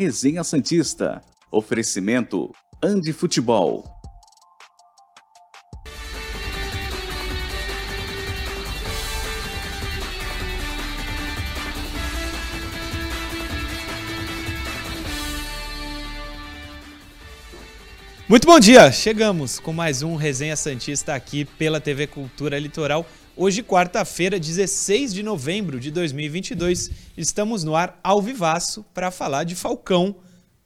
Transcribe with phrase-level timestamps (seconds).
[0.00, 1.20] Resenha Santista.
[1.52, 2.50] Oferecimento
[2.82, 3.84] Andi Futebol.
[18.26, 18.90] Muito bom dia!
[18.90, 23.04] Chegamos com mais um Resenha Santista aqui pela TV Cultura Litoral.
[23.36, 29.54] Hoje, quarta-feira, 16 de novembro de 2022, estamos no ar ao vivaço para falar de
[29.54, 30.16] Falcão,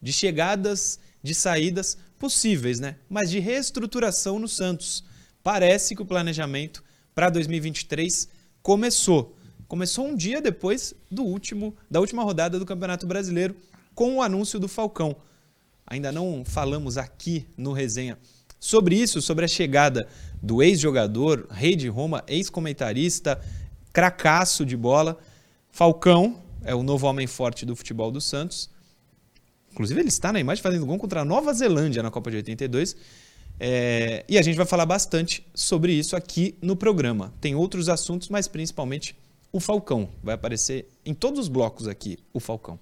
[0.01, 2.97] de chegadas, de saídas possíveis, né?
[3.09, 5.05] Mas de reestruturação no Santos.
[5.43, 6.83] Parece que o planejamento
[7.15, 8.29] para 2023
[8.63, 9.37] começou.
[9.69, 13.55] Começou um dia depois do último, da última rodada do Campeonato Brasileiro,
[13.95, 15.17] com o anúncio do Falcão
[15.87, 18.19] ainda não falamos aqui no resenha
[18.59, 20.09] sobre isso, sobre a chegada
[20.45, 23.41] do ex-jogador, rei de Roma, ex-comentarista,
[23.93, 25.19] cracaço de bola,
[25.71, 28.71] Falcão, é o novo homem forte do futebol do Santos.
[29.73, 32.95] Inclusive, ele está na imagem fazendo gol contra a Nova Zelândia na Copa de 82.
[33.59, 37.33] É, e a gente vai falar bastante sobre isso aqui no programa.
[37.41, 39.17] Tem outros assuntos, mas principalmente
[39.51, 40.09] o Falcão.
[40.23, 42.79] Vai aparecer em todos os blocos aqui, o Falcão.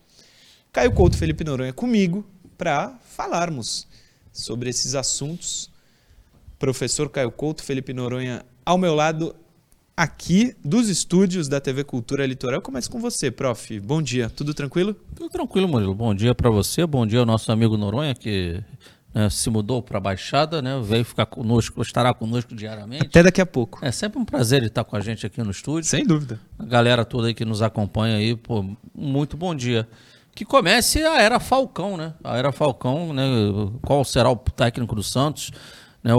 [0.73, 2.27] Caio Couto, Felipe Noronha comigo,
[2.59, 3.87] para falarmos
[4.33, 5.72] sobre esses assuntos.
[6.63, 9.35] Professor Caio Couto, Felipe Noronha ao meu lado,
[9.97, 12.59] aqui dos estúdios da TV Cultura Litoral.
[12.59, 13.81] Eu começo com você, prof.
[13.81, 14.95] Bom dia, tudo tranquilo?
[15.17, 15.93] Tudo tranquilo, Murilo.
[15.93, 18.63] Bom dia para você, bom dia ao nosso amigo Noronha, que
[19.13, 23.07] né, se mudou para a Baixada, né, veio ficar conosco, estará conosco diariamente.
[23.07, 23.85] Até daqui a pouco.
[23.85, 25.91] É sempre um prazer ele estar com a gente aqui no estúdio.
[25.91, 26.39] Sem dúvida.
[26.61, 29.89] A galera toda aí que nos acompanha aí, pô, muito bom dia
[30.33, 32.15] que comece a era Falcão, né?
[32.23, 33.25] A era Falcão, né?
[33.83, 35.51] Qual será o técnico do Santos?
[36.03, 36.12] Né?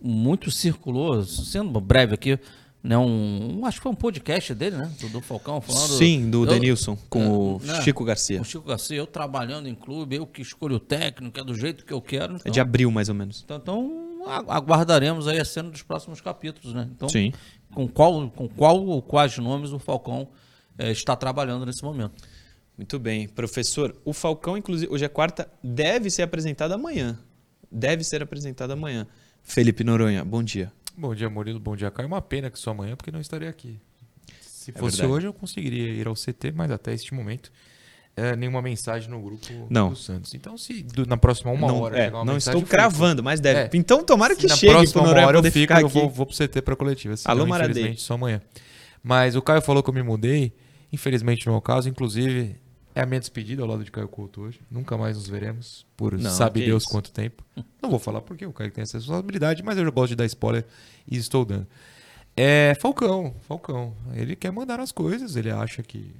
[0.00, 2.38] Muito circulou, sendo breve aqui,
[2.86, 2.96] né?
[2.96, 4.92] Um, acho que foi um podcast dele, né?
[5.00, 5.98] Do, do Falcão falando.
[5.98, 7.82] Sim, do eu, Denilson com é, o né?
[7.82, 8.40] Chico Garcia.
[8.40, 11.84] O Chico Garcia, eu trabalhando em clube, eu que escolho o técnico, é do jeito
[11.84, 12.36] que eu quero.
[12.36, 13.42] Então, é de abril, mais ou menos.
[13.44, 14.06] Então, então
[14.48, 16.88] aguardaremos aí a cena dos próximos capítulos, né?
[16.94, 17.32] Então, Sim.
[17.74, 20.28] com qual, com qual ou quais nomes o Falcão
[20.78, 22.14] é, está trabalhando nesse momento.
[22.76, 23.26] Muito bem.
[23.26, 27.18] Professor, o Falcão, inclusive, hoje é quarta, deve ser apresentado amanhã.
[27.70, 29.06] Deve ser apresentado amanhã.
[29.42, 30.72] Felipe Noronha, bom dia.
[30.96, 31.60] Bom dia, Murilo.
[31.60, 32.06] Bom dia, Caio.
[32.06, 33.78] É uma pena que só amanhã, porque não estaria aqui.
[34.40, 37.52] Se é fosse hoje, eu conseguiria ir ao CT, mas até este momento,
[38.16, 39.90] é, nenhuma mensagem no grupo não.
[39.90, 40.34] do Santos.
[40.34, 43.60] Então, se do, na próxima uma não, hora é, uma Não estou cravando, mas deve.
[43.60, 43.70] É.
[43.78, 46.34] Então, tomara que se chegue na próxima uma hora eu fico, eu vou, vou pro
[46.34, 47.14] CT para coletiva.
[47.26, 47.72] Alô, Maradei.
[47.72, 48.40] Infelizmente, só amanhã.
[49.02, 50.52] Mas o Caio falou que eu me mudei.
[50.90, 52.56] Infelizmente, no meu caso, inclusive,
[52.96, 54.58] é a minha despedida ao lado de Caio Couto hoje.
[54.70, 56.90] Nunca mais nos veremos por não, sabe Deus isso.
[56.90, 57.44] quanto tempo.
[57.82, 60.24] Não vou falar porque o Caio tem essa responsabilidade, mas eu já gosto de dar
[60.24, 60.64] spoiler
[61.06, 61.66] e estou dando.
[62.34, 63.94] É Falcão, Falcão.
[64.14, 66.10] Ele quer mandar as coisas, ele acha que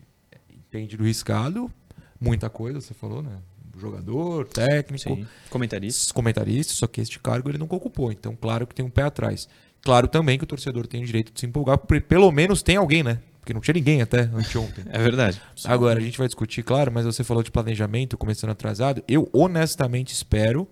[0.52, 1.72] entende do riscado,
[2.20, 3.38] muita coisa, você falou, né?
[3.78, 5.26] Jogador, técnico, Sim.
[5.48, 6.12] comentarista.
[6.12, 8.12] Comentarista, só que este cargo ele nunca ocupou.
[8.12, 9.48] Então, claro que tem um pé atrás.
[9.82, 12.76] Claro também que o torcedor tem o direito de se empolgar, porque pelo menos tem
[12.76, 13.18] alguém, né?
[13.46, 14.84] Porque não tinha ninguém até anteontem.
[14.90, 15.40] é verdade.
[15.66, 19.04] Agora, a gente vai discutir, claro, mas você falou de planejamento começando atrasado.
[19.06, 20.66] Eu honestamente espero,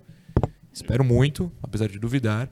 [0.72, 2.50] espero muito, apesar de duvidar,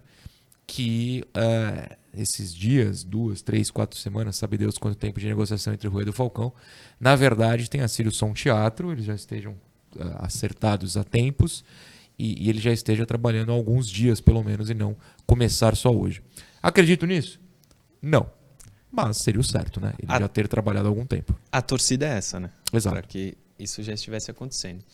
[0.65, 5.89] que uh, esses dias, duas, três, quatro semanas, sabe Deus quanto tempo de negociação entre
[5.89, 6.53] o Rui e o Falcão,
[7.01, 9.55] na verdade tenha sido só um teatro, eles já estejam
[9.97, 11.65] uh, acertados a tempos
[12.17, 14.97] e, e ele já esteja trabalhando há alguns dias, pelo menos, e não
[15.27, 16.23] começar só hoje.
[16.63, 17.41] Acredito nisso?
[18.01, 18.41] Não.
[18.93, 19.95] Mas seria o certo, né?
[19.99, 21.35] Ele a, já ter trabalhado há algum tempo.
[21.51, 22.51] A torcida é essa, né?
[22.71, 22.95] Exato.
[22.95, 24.85] Para que isso já estivesse acontecendo.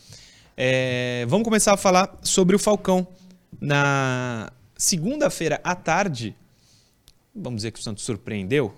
[0.56, 3.06] É, vamos começar a falar sobre o Falcão.
[3.60, 6.36] Na segunda-feira à tarde,
[7.34, 8.72] vamos dizer que o Santos surpreendeu.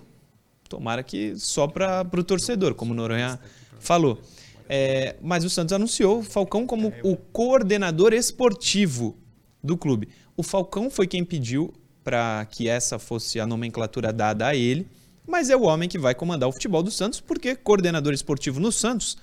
[0.67, 3.39] Tomara que só para o torcedor, como o Noronha
[3.79, 4.19] falou.
[4.67, 9.15] É, mas o Santos anunciou o Falcão como o coordenador esportivo
[9.63, 10.09] do clube.
[10.35, 11.71] O Falcão foi quem pediu
[12.03, 14.87] para que essa fosse a nomenclatura dada a ele
[15.31, 18.71] mas é o homem que vai comandar o futebol do Santos, porque coordenador esportivo no
[18.71, 19.17] Santos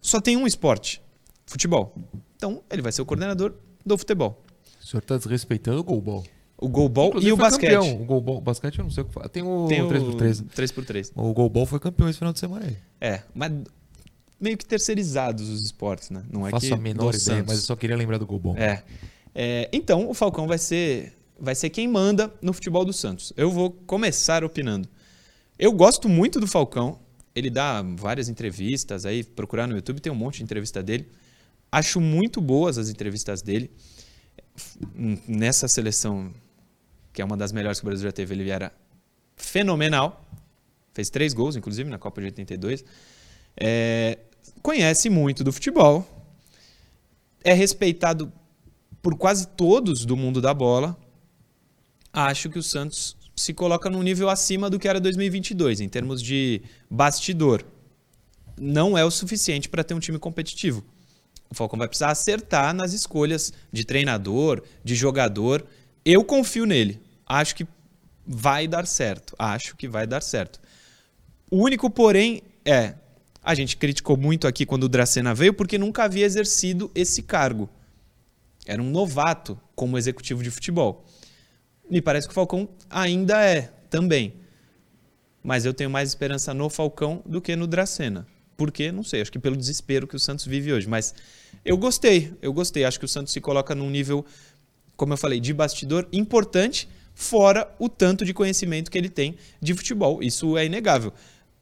[0.00, 1.02] só tem um esporte:
[1.44, 1.94] futebol.
[2.36, 3.52] Então, ele vai ser o coordenador
[3.84, 4.40] do futebol.
[4.80, 6.24] O senhor está desrespeitando o golbol.
[6.56, 7.72] O golbol e o basquete.
[7.72, 8.00] Campeão.
[8.00, 9.28] O golbol, basquete eu não sei o que fala.
[9.28, 10.44] Tem o, tem o 3x3.
[10.54, 11.12] 3x3.
[11.16, 12.76] O golbol foi campeão esse final de semana aí.
[13.00, 13.52] É, mas
[14.40, 16.22] meio que terceirizados os esportes, né?
[16.30, 18.56] Não é Faço que a menor ideia, mas eu só queria lembrar do golbol.
[18.56, 18.84] É.
[19.34, 19.68] é.
[19.72, 23.32] Então, o Falcão vai ser, vai ser quem manda no futebol do Santos.
[23.36, 24.88] Eu vou começar opinando.
[25.62, 26.98] Eu gosto muito do Falcão.
[27.32, 31.08] Ele dá várias entrevistas aí, procurar no YouTube tem um monte de entrevista dele.
[31.70, 33.70] Acho muito boas as entrevistas dele.
[34.92, 36.34] Nessa seleção,
[37.12, 38.72] que é uma das melhores que o Brasil já teve, ele era
[39.36, 40.28] fenomenal.
[40.92, 42.84] Fez três gols, inclusive, na Copa de 82.
[43.56, 44.18] É,
[44.62, 46.04] conhece muito do futebol.
[47.44, 48.32] é respeitado
[49.00, 50.98] por quase todos do mundo da bola.
[52.12, 56.22] Acho que o Santos se coloca num nível acima do que era 2022 em termos
[56.22, 57.64] de bastidor.
[58.58, 60.84] Não é o suficiente para ter um time competitivo.
[61.50, 65.66] O Falcão vai precisar acertar nas escolhas de treinador, de jogador.
[66.04, 67.00] Eu confio nele.
[67.26, 67.66] Acho que
[68.26, 69.34] vai dar certo.
[69.38, 70.60] Acho que vai dar certo.
[71.50, 72.94] O único, porém, é.
[73.44, 77.68] A gente criticou muito aqui quando o Dracena veio porque nunca havia exercido esse cargo.
[78.64, 81.04] Era um novato como executivo de futebol.
[81.92, 84.32] Me parece que o Falcão ainda é também.
[85.44, 88.26] Mas eu tenho mais esperança no Falcão do que no Dracena.
[88.56, 88.90] Por quê?
[88.90, 89.20] Não sei.
[89.20, 90.88] Acho que pelo desespero que o Santos vive hoje.
[90.88, 91.14] Mas
[91.62, 92.32] eu gostei.
[92.40, 92.86] Eu gostei.
[92.86, 94.24] Acho que o Santos se coloca num nível,
[94.96, 99.74] como eu falei, de bastidor importante, fora o tanto de conhecimento que ele tem de
[99.74, 100.22] futebol.
[100.22, 101.12] Isso é inegável.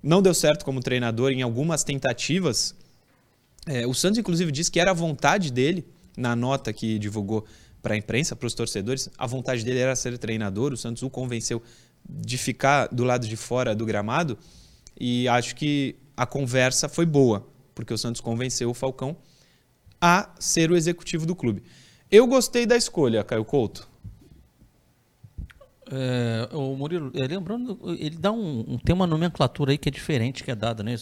[0.01, 2.73] Não deu certo como treinador em algumas tentativas.
[3.67, 5.85] É, o Santos, inclusive, disse que era a vontade dele,
[6.17, 7.45] na nota que divulgou
[7.83, 10.73] para a imprensa, para os torcedores, a vontade dele era ser treinador.
[10.73, 11.63] O Santos o convenceu
[12.09, 14.39] de ficar do lado de fora do gramado.
[14.99, 19.17] E acho que a conversa foi boa, porque o Santos convenceu o Falcão
[20.01, 21.63] a ser o executivo do clube.
[22.11, 23.89] Eu gostei da escolha, Caio Couto.
[25.93, 29.93] É, o Murilo, é, lembrando, ele dá um, um, tem uma nomenclatura aí que é
[29.93, 30.95] diferente que é dada, né?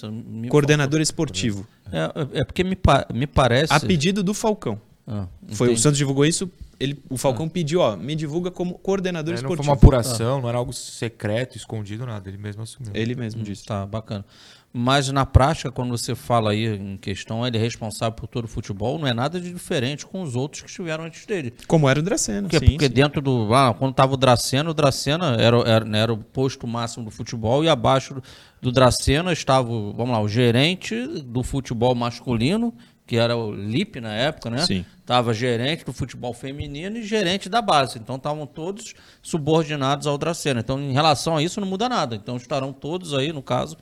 [0.48, 1.66] Coordenador esportivo.
[1.92, 2.76] É, é, porque me,
[3.12, 3.72] me parece.
[3.72, 4.80] A pedido do Falcão.
[5.06, 6.50] Ah, foi o Santos divulgou isso.
[6.80, 7.50] Ele, o Falcão ah.
[7.50, 9.56] pediu, ó, me divulga como coordenador esportivo.
[9.56, 10.42] Não foi uma apuração, ah.
[10.42, 12.28] não era algo secreto, escondido, nada.
[12.28, 12.92] Ele mesmo assumiu.
[12.94, 13.64] Ele mesmo hum, disse.
[13.64, 14.24] Tá, bacana.
[14.72, 18.48] Mas na prática, quando você fala aí em questão, ele é responsável por todo o
[18.48, 21.54] futebol, não é nada de diferente com os outros que estiveram antes dele.
[21.66, 22.92] Como era o Dracena, porque, sim, porque sim.
[22.92, 23.52] dentro do.
[23.54, 27.64] Ah, quando estava o Dracena, o Dracena era, era, era o posto máximo do futebol
[27.64, 28.22] e abaixo
[28.60, 32.74] do Dracena estava, vamos lá, o gerente do futebol masculino,
[33.08, 34.66] que era o Lip na época, né?
[34.66, 34.84] Sim.
[35.06, 37.98] Tava gerente do futebol feminino e gerente da base.
[37.98, 40.60] Então estavam todos subordinados ao Dracena.
[40.60, 42.14] Então, em relação a isso, não muda nada.
[42.14, 43.78] Então estarão todos aí, no caso,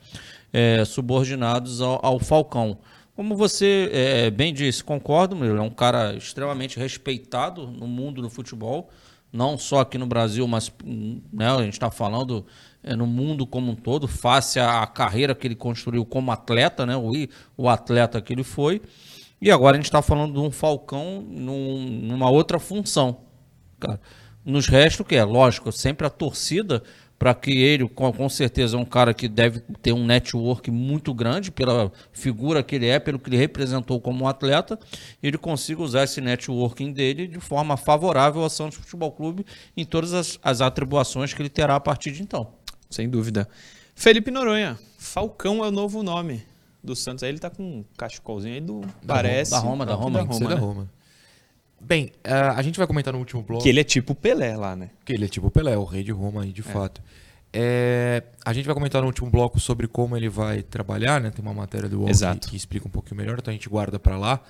[0.53, 2.77] é, subordinados ao, ao, Falcão.
[3.17, 8.29] Como você é, bem disse, concordo, ele é um cara extremamente respeitado no mundo do
[8.29, 8.89] futebol,
[9.33, 10.71] não só aqui no Brasil, mas
[11.33, 12.45] né, a gente está falando
[12.81, 16.95] é, no mundo como um todo, face à carreira que ele construiu como atleta, né,
[16.95, 17.11] o,
[17.57, 18.81] o atleta que ele foi.
[19.41, 23.21] E agora a gente está falando de um Falcão num, numa outra função.
[23.79, 23.99] Cara,
[24.43, 25.23] nos resta o que é?
[25.23, 26.81] Lógico, sempre a torcida
[27.19, 31.13] para que ele, com, com, certeza, é um cara que deve ter um network muito
[31.13, 34.77] grande pela figura que ele é, pelo que ele representou como atleta,
[35.21, 39.45] ele consiga usar esse networking dele de forma favorável ao Santos Futebol Clube
[39.75, 42.47] em todas as, as atribuições que ele terá a partir de então.
[42.89, 43.47] Sem dúvida.
[43.95, 46.43] Felipe Noronha, Falcão é o novo nome
[46.87, 47.23] do Santos.
[47.23, 48.81] Aí ele tá com um cachecolzinho aí do.
[49.03, 49.51] Da parece.
[49.51, 50.19] Da Roma, da Roma.
[50.19, 50.55] Da Roma, da Roma.
[50.55, 50.89] Da Roma.
[51.79, 53.61] Bem, uh, a gente vai comentar no último bloco.
[53.61, 54.89] Que ele é tipo Pelé lá, né?
[55.05, 56.63] Que ele é tipo Pelé, o rei de Roma aí, de é.
[56.63, 57.01] fato.
[57.53, 61.29] É, a gente vai comentar no último bloco sobre como ele vai trabalhar, né?
[61.29, 63.97] Tem uma matéria do UOL que, que, explica um pouquinho melhor, então a gente guarda
[63.99, 64.41] para lá.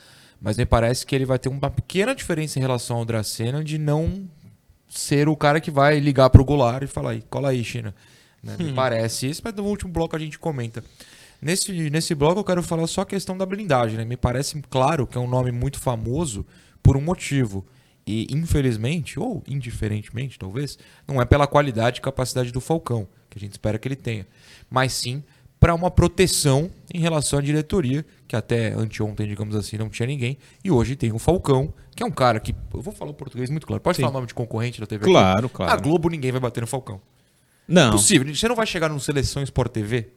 [0.42, 3.78] Mas me parece que ele vai ter uma pequena diferença em relação ao Dracena de
[3.78, 4.28] não
[4.90, 7.94] ser o cara que vai ligar pro Goulart e falar aí, cola aí, China.
[8.42, 8.56] Né?
[8.58, 8.76] Me hum.
[8.76, 10.84] parece isso, mas no último bloco a gente comenta.
[11.42, 13.98] Nesse, nesse bloco eu quero falar só a questão da blindagem.
[13.98, 14.06] Né?
[14.06, 16.46] Me parece claro que é um nome muito famoso
[16.82, 17.66] por um motivo.
[18.06, 23.42] E infelizmente, ou indiferentemente talvez, não é pela qualidade e capacidade do Falcão, que a
[23.42, 24.26] gente espera que ele tenha,
[24.70, 25.22] mas sim
[25.60, 30.38] para uma proteção em relação à diretoria, que até anteontem, digamos assim, não tinha ninguém,
[30.64, 32.56] e hoje tem o Falcão, que é um cara que.
[32.74, 33.82] Eu vou falar o português muito claro.
[33.82, 34.04] Pode sim.
[34.04, 35.04] falar o nome de concorrente da TV?
[35.04, 35.56] Claro, aqui?
[35.56, 35.74] claro.
[35.74, 37.02] A Globo ninguém vai bater no Falcão.
[37.68, 37.90] Não.
[37.90, 38.34] Impossível.
[38.34, 40.10] Você não vai chegar no Seleção Sport TV,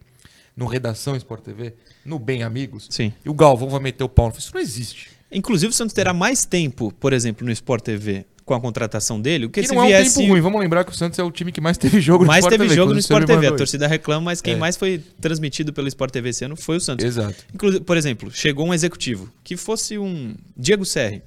[0.60, 1.72] no Redação Sport TV,
[2.04, 3.14] no Bem Amigos, Sim.
[3.24, 4.30] e o Galvão vai meter o pau.
[4.36, 5.08] Isso não existe.
[5.32, 9.46] Inclusive, o Santos terá mais tempo, por exemplo, no Sport TV com a contratação dele,
[9.46, 10.08] o que, que se não viesse...
[10.08, 10.40] é um tempo ruim.
[10.42, 12.58] Vamos lembrar que o Santos é o time que mais teve jogo mais no Sport
[12.58, 12.74] teve TV.
[12.74, 13.46] jogo no Sport TV.
[13.46, 14.56] A torcida reclama, mas quem é.
[14.56, 17.06] mais foi transmitido pelo Sport TV esse ano foi o Santos.
[17.06, 17.36] Exato.
[17.54, 21.22] Inclusive, por exemplo, chegou um executivo que fosse um Diego Serri.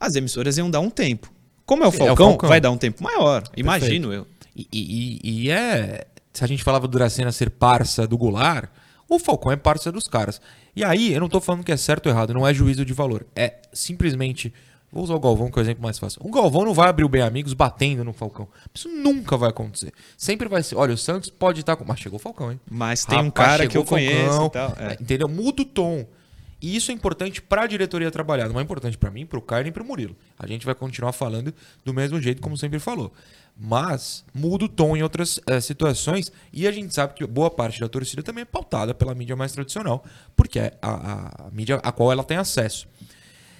[0.00, 1.30] As emissoras iam dar um tempo.
[1.66, 2.48] Como é o Falcão, é o Falcão.
[2.48, 3.60] vai dar um tempo maior, Perfeito.
[3.60, 4.26] imagino eu.
[4.56, 6.06] E, e, e, é.
[6.40, 8.70] Se a gente falava do Dracena ser parça do Goulart,
[9.06, 10.40] o Falcão é parça dos caras.
[10.74, 12.94] E aí, eu não estou falando que é certo ou errado, não é juízo de
[12.94, 13.26] valor.
[13.36, 14.50] É simplesmente.
[14.90, 16.18] Vou usar o Galvão, que é o exemplo mais fácil.
[16.24, 18.48] O Galvão não vai abrir o Bem Amigos batendo no Falcão.
[18.74, 19.92] Isso nunca vai acontecer.
[20.16, 20.76] Sempre vai ser.
[20.76, 21.84] Olha, o Santos pode estar com.
[21.84, 22.58] Mas chegou o Falcão, hein?
[22.70, 24.74] Mas tem Rapaz, um cara que eu conheço tal.
[24.78, 24.94] É.
[24.94, 25.28] Entendeu?
[25.28, 26.06] Muda o tom.
[26.60, 28.48] E isso é importante para a diretoria trabalhar.
[28.48, 30.16] Não é importante para mim, para o Caio nem para o Murilo.
[30.38, 33.12] A gente vai continuar falando do mesmo jeito, como sempre falou
[33.62, 37.78] mas muda o tom em outras é, situações e a gente sabe que boa parte
[37.78, 40.02] da torcida também é pautada pela mídia mais tradicional,
[40.34, 42.88] porque é a, a, a mídia a qual ela tem acesso.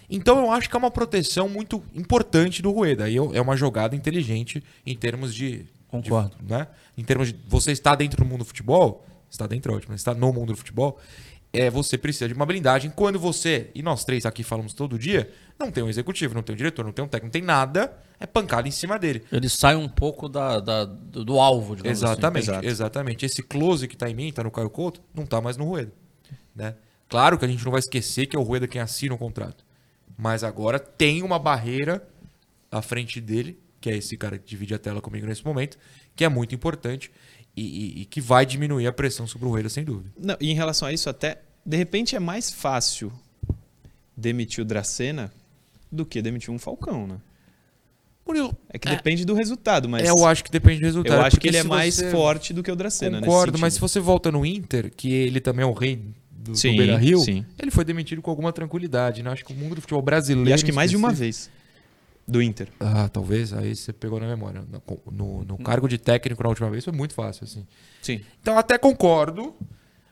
[0.09, 3.05] Então eu acho que é uma proteção muito importante do Rueda.
[3.05, 5.67] Aí é uma jogada inteligente em termos de.
[5.87, 6.37] Concordo.
[6.41, 6.67] de- né?
[6.97, 7.39] Em termos de.
[7.47, 10.57] Você está dentro do mundo do futebol, está dentro é ótimo, está no mundo do
[10.57, 10.99] futebol,
[11.53, 12.91] é, você precisa de uma blindagem.
[12.91, 16.55] Quando você, e nós três aqui falamos todo dia, não tem um executivo, não tem
[16.55, 19.25] um diretor, não tem um técnico, não tem nada, é pancada em cima dele.
[19.33, 22.67] Ele sai um pouco da, da- do, do alvo, digamos Exatamente, Exato.
[22.67, 23.27] exatamente.
[23.27, 25.93] Esse close que tá em mim, tá no Caio Couto, não tá mais no Rueda.
[26.55, 26.75] Né?
[27.09, 29.65] Claro que a gente não vai esquecer que é o Rueda quem assina o contrato.
[30.17, 32.07] Mas agora tem uma barreira
[32.71, 35.79] à frente dele, que é esse cara que divide a tela comigo nesse momento,
[36.15, 37.11] que é muito importante
[37.57, 40.11] e, e- e que vai diminuir a pressão sobre o Rueda, sem dúvida.
[40.19, 43.13] Não, e em relação a isso, até, de repente é mais fácil
[44.17, 45.33] demitir o Dracena
[45.91, 47.17] do que demitir um Falcão, né?
[48.27, 51.17] Murilo, É que depende do resultado, mas eu acho que depende do resultado.
[51.17, 53.19] eu acho que ele é mais forte do que o Dracena.
[53.21, 55.97] Concordo, mas se você volta no Inter, que ele também é o rei
[56.31, 57.45] do, do Beira Rio, sim.
[57.59, 59.23] ele foi demitido com alguma tranquilidade.
[59.23, 59.31] Né?
[59.31, 60.49] Acho que o mundo do futebol brasileiro.
[60.49, 61.51] E acho que mais de uma vez.
[62.31, 62.69] Do Inter.
[62.79, 63.53] Ah, talvez.
[63.53, 64.63] Aí você pegou na memória.
[64.63, 64.83] No,
[65.13, 67.67] no- no cargo de técnico na última vez foi muito fácil, assim.
[68.01, 68.21] Sim.
[68.41, 69.55] Então até concordo,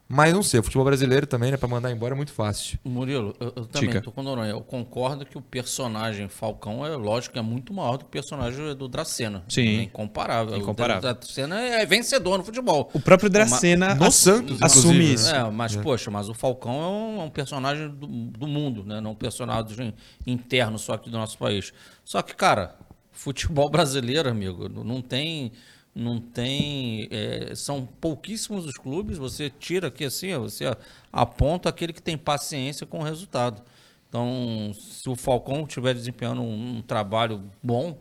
[0.09, 0.61] mas não sei.
[0.61, 1.57] O futebol brasileiro também, né?
[1.57, 2.79] Pra mandar embora é muito fácil.
[2.83, 4.51] Murilo, eu, eu também tô com o Noronha.
[4.51, 8.75] Eu concordo que o personagem Falcão é lógico é muito maior do que o personagem
[8.75, 9.45] do Dracena.
[9.49, 9.81] Sim.
[9.81, 10.57] É incomparável.
[10.57, 11.11] Incomparável.
[11.11, 12.91] O Dracena é vencedor no futebol.
[12.95, 15.35] O próprio Dracena No Santos, assume inclusive, isso.
[15.35, 19.01] É, mas, poxa, mas o Falcão é um, é um personagem do, do mundo, né?
[19.01, 19.95] Não um personagem
[20.27, 21.73] interno só aqui do nosso país.
[22.05, 22.77] Só que, cara,
[23.13, 25.53] futebol brasileiro, amigo, não tem.
[25.99, 27.09] Não tem.
[27.11, 29.19] é, são pouquíssimos os clubes.
[29.19, 30.65] Você tira aqui assim, você
[31.13, 33.63] aponta aquele que tem paciência com o resultado.
[34.09, 37.99] Então, se o Falcão estiver desempenhando um, um trabalho bom,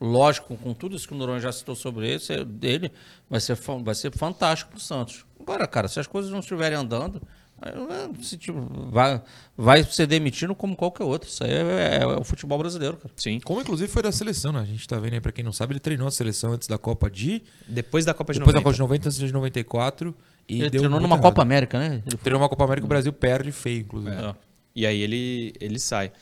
[0.00, 2.90] lógico, com tudo isso que o Noronha já citou sobre ele, se- dele,
[3.30, 5.24] vai ser, vai ser fantástico pro Santos.
[5.38, 7.20] Agora, cara, se as coisas não estiverem andando,
[7.68, 9.22] é, se, tipo, vai,
[9.56, 11.28] vai ser demitido como qualquer outro.
[11.28, 13.12] Isso aí é, é o futebol brasileiro, cara.
[13.16, 13.40] Sim.
[13.40, 14.60] Como inclusive foi da seleção, né?
[14.60, 16.78] A gente tá vendo aí, pra quem não sabe, ele treinou a seleção antes da
[16.78, 17.42] Copa de.
[17.66, 18.60] Depois da Copa de Depois 90.
[18.60, 20.14] da Copa de 90, antes de 94.
[20.48, 21.22] E Ele deu treinou numa errado.
[21.22, 22.02] Copa América, né?
[22.06, 24.14] Ele Treinou uma Copa América que o Brasil perde feio, inclusive.
[24.14, 24.34] É.
[24.74, 26.12] E aí ele, ele sai.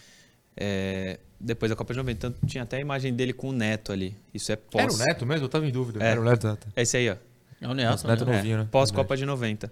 [0.56, 3.90] É, depois da Copa de 90, tanto tinha até a imagem dele com o Neto
[3.90, 4.16] ali.
[4.32, 4.82] Isso é pós.
[4.82, 5.44] Era o Neto mesmo?
[5.44, 6.04] Eu tava em dúvida.
[6.04, 6.10] É.
[6.10, 6.56] Era o Neto.
[6.76, 7.16] É esse aí, ó.
[7.60, 8.36] É o Neto, Nossa, Neto né?
[8.36, 8.68] novinho, né?
[8.70, 9.70] Pós-Copa de 90.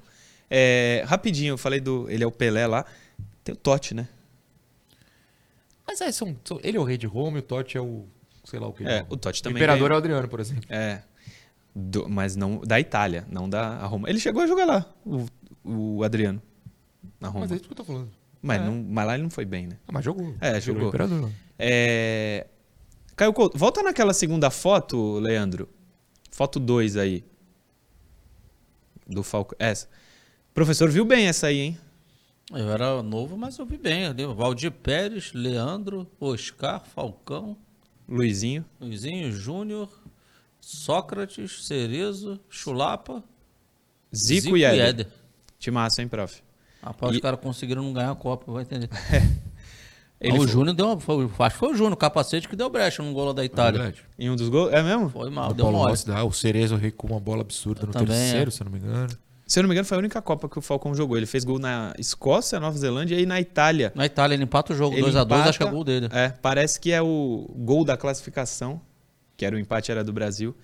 [0.50, 2.10] É, rapidinho, eu falei do.
[2.10, 2.84] Ele é o Pelé lá.
[3.44, 4.08] Tem o Totti, né?
[5.86, 8.04] Mas aí são, são- ele é o rei de Roma e o Totti é o.
[8.44, 8.84] sei lá o que.
[8.84, 9.56] É, o Totti o também.
[9.58, 9.94] imperador é ganhou.
[9.94, 10.64] o Adriano, por exemplo.
[10.68, 11.02] É.
[11.74, 14.08] Do- mas não da Itália, não da Roma.
[14.10, 15.26] Ele chegou a jogar lá, o,
[15.64, 16.42] o Adriano.
[17.20, 17.40] Na Roma.
[17.40, 18.10] Mas é Mas, isso que eu tô falando.
[18.42, 19.76] não, mas lá ele não foi bem, né?
[19.86, 20.34] Ah, mas jogou.
[20.40, 20.88] É, Virou jogou.
[20.88, 21.30] imperador.
[21.58, 22.46] É...
[23.14, 25.68] Caio Couto, volta naquela segunda foto, Leandro.
[26.30, 27.22] Foto 2 aí.
[29.06, 29.56] Do Falcão.
[29.58, 29.88] Essa.
[30.50, 31.78] O professor viu bem essa aí, hein?
[32.52, 34.12] Eu era novo, mas eu vi bem.
[34.34, 37.56] Valdir Pérez, Leandro, Oscar, Falcão,
[38.08, 38.64] Luizinho.
[38.80, 39.88] Luizinho, Júnior,
[40.60, 43.22] Sócrates, Cerezo, Chulapa,
[44.14, 45.06] Zico, e Éder.
[45.58, 46.42] Timaço, hein, prof?
[46.82, 48.88] Rapaz, E- os caras conseguiram não ganhar a Copa, vai entender.
[50.20, 52.56] Ele o foi- Júnior deu uma, foi, acho que foi o Júnior, o capacete que
[52.56, 53.80] deu brecha no gol da Itália.
[53.84, 54.04] Verdade.
[54.18, 54.70] Em um dos gols.
[54.72, 55.08] É mesmo?
[55.08, 58.48] Foi mal, O deu Paulo dá, o Cerezo recuou uma bola absurda no Também, terceiro,
[58.48, 58.50] é.
[58.50, 59.08] se eu não me engano.
[59.50, 61.16] Se eu não me engano, foi a única Copa que o Falcão jogou.
[61.16, 63.90] Ele fez gol na Escócia, Nova Zelândia e na Itália.
[63.96, 66.08] Na Itália, ele empata o jogo Ele 2x2, empata- acho que é gol dele.
[66.12, 68.80] É, parece que é o gol da classificação,
[69.36, 70.54] que era o empate, era do Brasil,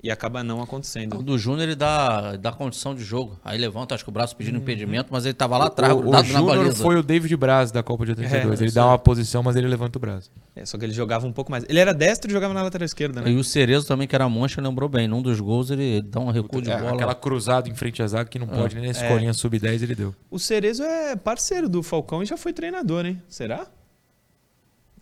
[0.00, 1.20] e acaba não O acontecendo.
[1.22, 3.36] do Júnior ele dá, dá condição de jogo.
[3.44, 6.24] Aí levanta, acho que o braço pedindo impedimento, mas ele tava lá atrás, o o
[6.24, 6.82] Júnior baliza.
[6.82, 8.60] foi o David Braz da Copa de 82.
[8.60, 8.88] É, ele dá aí.
[8.90, 10.30] uma posição, mas ele levanta o braço.
[10.54, 11.64] É, só que ele jogava um pouco mais.
[11.68, 13.30] Ele era destro e jogava na lateral esquerda, né?
[13.30, 15.08] E o Cerezo também, que era mancha, lembrou bem.
[15.08, 16.92] Num dos gols ele, dá um recuo de É, bola.
[16.94, 20.14] aquela cruzada em frente à zaga que não pode nem na escolinha sub-10 ele deu.
[20.30, 23.20] O Cerezo é parceiro do Falcão e já foi treinador, hein?
[23.28, 23.66] Será?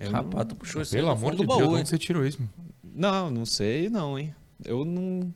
[0.01, 2.25] Eu não- Rapaz, tu puxou esse Pelo amor de do Deus, baú, onde você tirou
[2.27, 2.39] isso?
[2.39, 2.51] mano?
[2.95, 4.35] Não, não sei não, hein?
[4.65, 5.33] Eu não...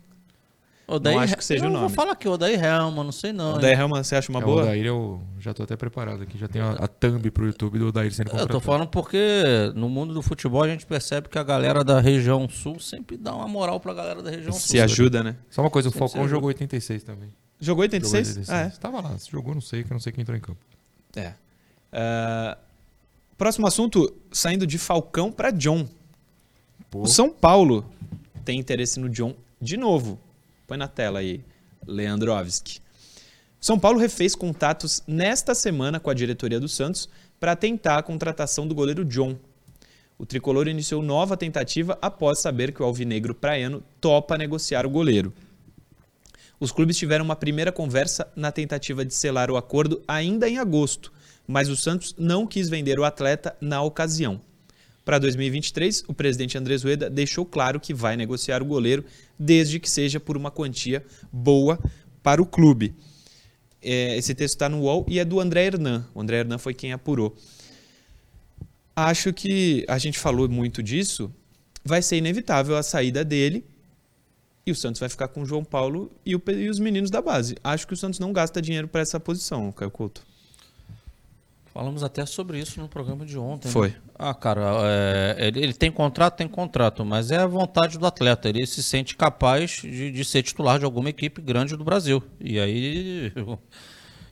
[0.89, 1.95] O Daí- acho que seja eu o Vou nome.
[1.95, 3.59] falar aqui, o Daí Helma, não sei não.
[3.59, 3.73] o hein?
[3.79, 4.62] Helman, você acha uma É, o boa?
[4.62, 6.37] Odair eu já tô até preparado aqui.
[6.37, 8.59] Já tenho a, a thumb pro YouTube do Odair sendo Eu contratado.
[8.59, 12.49] tô falando porque no mundo do futebol a gente percebe que a galera da região
[12.49, 14.83] sul sempre dá uma moral pra galera da região Se sul.
[14.83, 15.37] ajuda, né?
[15.49, 17.29] Só uma coisa, o Sempre Falcão jogou 86 também.
[17.61, 18.29] Jogou Jogou 86?
[18.39, 18.50] 86.
[18.50, 18.71] Ah, é.
[18.81, 20.59] Tava lá, se jogou, não sei, que eu não sei quem entrou em campo.
[21.15, 21.35] É.
[21.93, 22.59] Ah,
[23.39, 25.87] próximo assunto, saindo de Falcão para John.
[26.91, 27.03] Pô.
[27.03, 27.85] O São Paulo
[28.50, 30.19] tem interesse no John de novo.
[30.66, 31.40] Põe na tela aí,
[31.87, 32.80] Leandrovski.
[33.61, 38.66] São Paulo refez contatos nesta semana com a diretoria do Santos para tentar a contratação
[38.66, 39.37] do goleiro John.
[40.19, 45.33] O tricolor iniciou nova tentativa após saber que o alvinegro praiano topa negociar o goleiro.
[46.59, 51.12] Os clubes tiveram uma primeira conversa na tentativa de selar o acordo ainda em agosto,
[51.47, 54.40] mas o Santos não quis vender o atleta na ocasião.
[55.11, 59.05] Para 2023, o presidente Andrés Rueda deixou claro que vai negociar o goleiro
[59.37, 61.81] desde que seja por uma quantia boa
[62.23, 62.95] para o clube.
[63.83, 66.07] É, esse texto está no UOL e é do André Hernan.
[66.14, 67.37] O André Hernan foi quem apurou.
[68.95, 71.29] Acho que a gente falou muito disso.
[71.85, 73.64] Vai ser inevitável a saída dele
[74.64, 77.21] e o Santos vai ficar com o João Paulo e, o, e os meninos da
[77.21, 77.57] base.
[77.64, 80.30] Acho que o Santos não gasta dinheiro para essa posição, Caio Couto.
[81.73, 83.71] Falamos até sobre isso no programa de ontem.
[83.71, 83.89] Foi.
[83.89, 83.95] Né?
[84.19, 88.49] Ah, cara, é, ele, ele, tem contrato, tem contrato, mas é a vontade do atleta.
[88.49, 92.23] Ele se sente capaz de, de ser titular de alguma equipe grande do Brasil.
[92.41, 93.33] E aí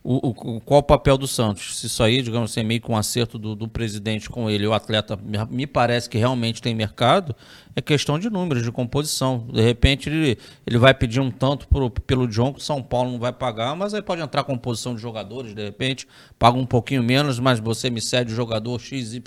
[0.03, 1.77] o, o, qual o papel do Santos?
[1.77, 4.65] Se isso aí, digamos assim, é meio com um acerto do, do presidente com ele,
[4.65, 7.35] o atleta me parece que realmente tem mercado,
[7.75, 9.45] é questão de números, de composição.
[9.51, 13.19] De repente ele, ele vai pedir um tanto pro, pelo John que São Paulo não
[13.19, 17.39] vai pagar, mas aí pode entrar composição de jogadores, de repente, paga um pouquinho menos,
[17.39, 19.21] mas você me cede o jogador XYZ,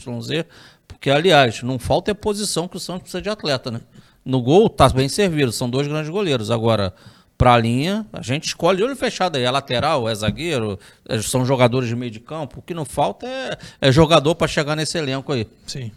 [0.89, 3.81] porque, aliás, não falta é posição que o Santos precisa de atleta, né?
[4.25, 6.51] No gol tá bem servido, são dois grandes goleiros.
[6.51, 6.95] Agora,
[7.43, 9.43] para a linha, a gente escolhe olho fechado aí.
[9.43, 12.61] É lateral, é zagueiro, é, são jogadores de meio de campo.
[12.61, 15.49] O que não falta é, é jogador para chegar nesse elenco aí.
[15.67, 15.91] Sim.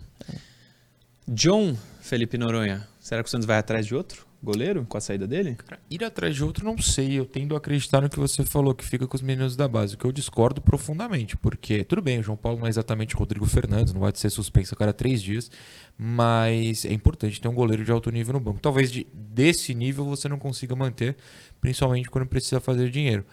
[1.28, 5.28] John Felipe Noronha, será que o Santos vai atrás de outro goleiro com a saída
[5.28, 5.58] dele?
[5.90, 7.20] Ir atrás de outro, não sei.
[7.20, 9.96] Eu tendo a acreditar no que você falou, que fica com os meninos da base,
[9.96, 11.36] o que eu discordo profundamente.
[11.36, 14.30] Porque, tudo bem, o João Paulo não é exatamente o Rodrigo Fernandes, não vai ser
[14.30, 15.52] suspenso a cada três dias,
[15.98, 18.60] mas é importante ter um goleiro de alto nível no banco.
[18.62, 21.18] Talvez de, desse nível você não consiga manter,
[21.60, 23.26] principalmente quando precisa fazer dinheiro.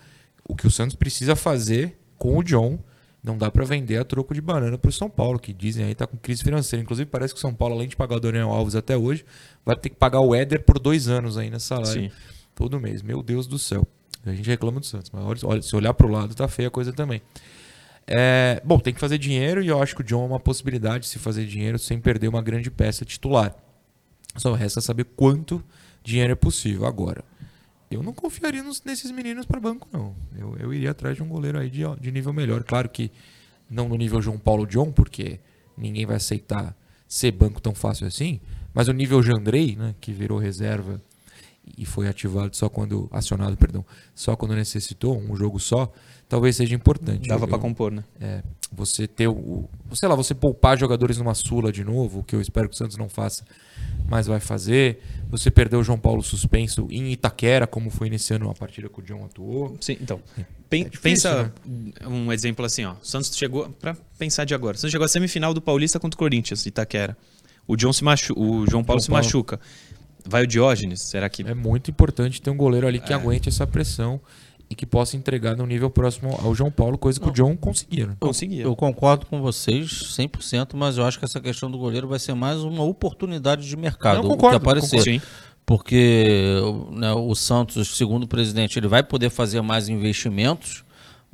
[0.45, 2.79] O que o Santos precisa fazer com o John,
[3.23, 5.95] não dá para vender a troco de banana para o São Paulo, que dizem aí
[5.95, 6.83] tá com crise financeira.
[6.83, 9.25] Inclusive parece que o São Paulo, além de pagar o Daniel Alves até hoje,
[9.65, 12.03] vai ter que pagar o Éder por dois anos aí nessa salário.
[12.03, 12.11] Sim.
[12.55, 13.01] Todo mês.
[13.01, 13.87] Meu Deus do céu.
[14.25, 16.71] A gente reclama do Santos, mas olha, se olhar para o lado, tá feia a
[16.71, 17.21] coisa também.
[18.07, 21.05] É, bom, tem que fazer dinheiro e eu acho que o John é uma possibilidade
[21.05, 23.55] de se fazer dinheiro sem perder uma grande peça titular.
[24.37, 25.63] Só resta saber quanto
[26.03, 26.87] dinheiro é possível.
[26.87, 27.25] Agora,
[27.95, 30.15] eu não confiaria nos, nesses meninos para banco, não.
[30.37, 32.63] Eu, eu iria atrás de um goleiro aí de, de nível melhor.
[32.65, 33.11] Claro que
[33.71, 35.41] não no nível João Paulo John, porque
[35.77, 36.77] ninguém vai aceitar
[37.09, 38.41] ser banco tão fácil assim.
[38.75, 41.01] Mas o nível Jandrei, né, que virou reserva
[41.77, 45.93] e foi ativado só quando acionado, perdão, só quando necessitou, um jogo só,
[46.29, 47.29] talvez seja importante.
[47.29, 48.05] Dava para compor, né?
[48.21, 48.43] É,
[48.73, 52.41] você ter o, sei lá, você poupar jogadores numa Sula de novo, o que eu
[52.41, 53.45] espero que o Santos não faça,
[54.09, 55.01] mas vai fazer.
[55.29, 59.03] Você perdeu o João Paulo suspenso em Itaquera, como foi iniciando a partida que o
[59.03, 59.77] John atuou.
[59.81, 60.21] Sim, então.
[60.39, 62.07] É, é difícil, pensa né?
[62.07, 62.95] um exemplo assim, ó.
[62.95, 64.77] O Santos chegou para pensar de agora.
[64.77, 67.17] O Santos chegou à semifinal do Paulista contra o Corinthians, Itaquera.
[67.67, 69.25] O John se machu o João Paulo João se Paulo.
[69.25, 69.61] machuca.
[70.25, 71.03] Vai o Diógenes?
[71.03, 71.43] Será que.
[71.43, 73.17] É muito importante ter um goleiro ali que é.
[73.17, 74.21] aguente essa pressão
[74.73, 77.31] e que possa entregar no nível próximo ao João Paulo, coisa que Não.
[77.31, 78.07] o John conseguia.
[78.07, 78.17] Né?
[78.19, 78.63] Conseguia.
[78.63, 82.35] Eu concordo com vocês 100%, mas eu acho que essa questão do goleiro vai ser
[82.35, 84.23] mais uma oportunidade de mercado.
[84.23, 84.97] Não, concordo, que aparecer.
[84.97, 85.23] Concordo.
[85.67, 86.59] Porque
[86.91, 90.83] né, o Santos, segundo o presidente, ele vai poder fazer mais investimentos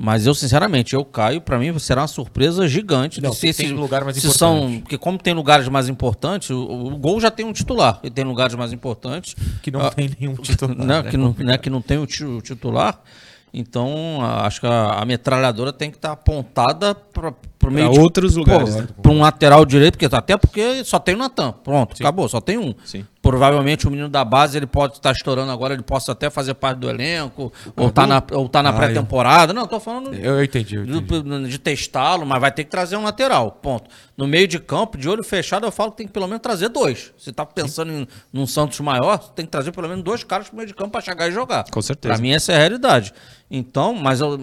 [0.00, 3.20] mas eu, sinceramente, eu caio, para mim será uma surpresa gigante.
[3.20, 6.96] Não, se, tem lugar mais se são Porque como tem lugares mais importantes, o, o,
[6.96, 7.98] gol já tem um titular.
[8.04, 9.34] E tem lugares mais importantes.
[9.60, 10.76] Que não ah, tem nenhum titular.
[10.78, 11.10] Né, né?
[11.10, 13.02] Que, não, né, que não tem o titular.
[13.52, 17.32] Então, acho que a, a metralhadora tem que estar tá apontada para
[17.70, 18.76] meio pra outros lugares.
[19.02, 21.52] Para um lateral direito, porque, até porque só tem o Natan.
[21.52, 22.04] Pronto, Sim.
[22.04, 22.74] acabou, só tem um.
[22.84, 23.04] Sim.
[23.20, 26.78] Provavelmente o menino da base ele pode estar estourando agora, ele possa até fazer parte
[26.78, 29.52] do elenco, ou tá na, ou tá na ah, pré-temporada.
[29.52, 31.22] Não, tô falando eu entendi, eu entendi.
[31.22, 33.50] De, de testá-lo, mas vai ter que trazer um lateral.
[33.50, 33.90] Ponto.
[34.16, 36.68] No meio de campo, de olho fechado, eu falo que tem que pelo menos trazer
[36.68, 37.12] dois.
[37.18, 40.56] Você tá pensando em num Santos maior, tem que trazer pelo menos dois caras pro
[40.56, 41.64] meio de campo para chegar e jogar.
[41.70, 42.14] Com certeza.
[42.14, 43.12] Pra mim, essa é a realidade.
[43.50, 44.38] Então, mas eu,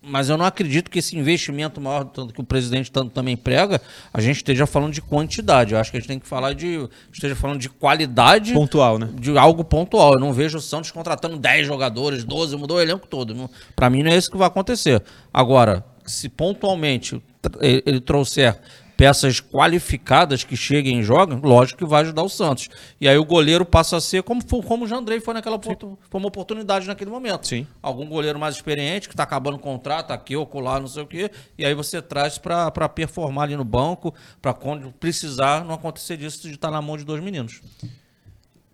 [0.00, 3.82] mas eu não acredito que esse investimento maior tanto que o presidente tanto também prega,
[4.12, 5.74] a gente esteja falando de quantidade.
[5.74, 6.88] Eu acho que a gente tem que falar de.
[7.12, 8.54] esteja falando de qualidade.
[8.54, 9.10] Pontual, né?
[9.14, 10.14] De algo pontual.
[10.14, 13.50] Eu não vejo o Santos contratando 10 jogadores, 12, mudou o elenco todo.
[13.76, 15.02] Para mim não é isso que vai acontecer.
[15.32, 17.22] Agora, se pontualmente
[17.60, 18.58] ele trouxer
[18.98, 22.68] peças qualificadas que cheguem e joguem, lógico que vai ajudar o Santos.
[23.00, 26.26] E aí o goleiro passa a ser como, como o Jandrei foi naquela foi uma
[26.26, 27.46] oportunidade naquele momento.
[27.46, 27.64] Sim.
[27.80, 31.06] Algum goleiro mais experiente que está acabando o contrato, aqui ou colar, não sei o
[31.06, 36.16] quê, e aí você traz para performar ali no banco, para quando precisar não acontecer
[36.16, 37.60] disso de estar tá na mão de dois meninos.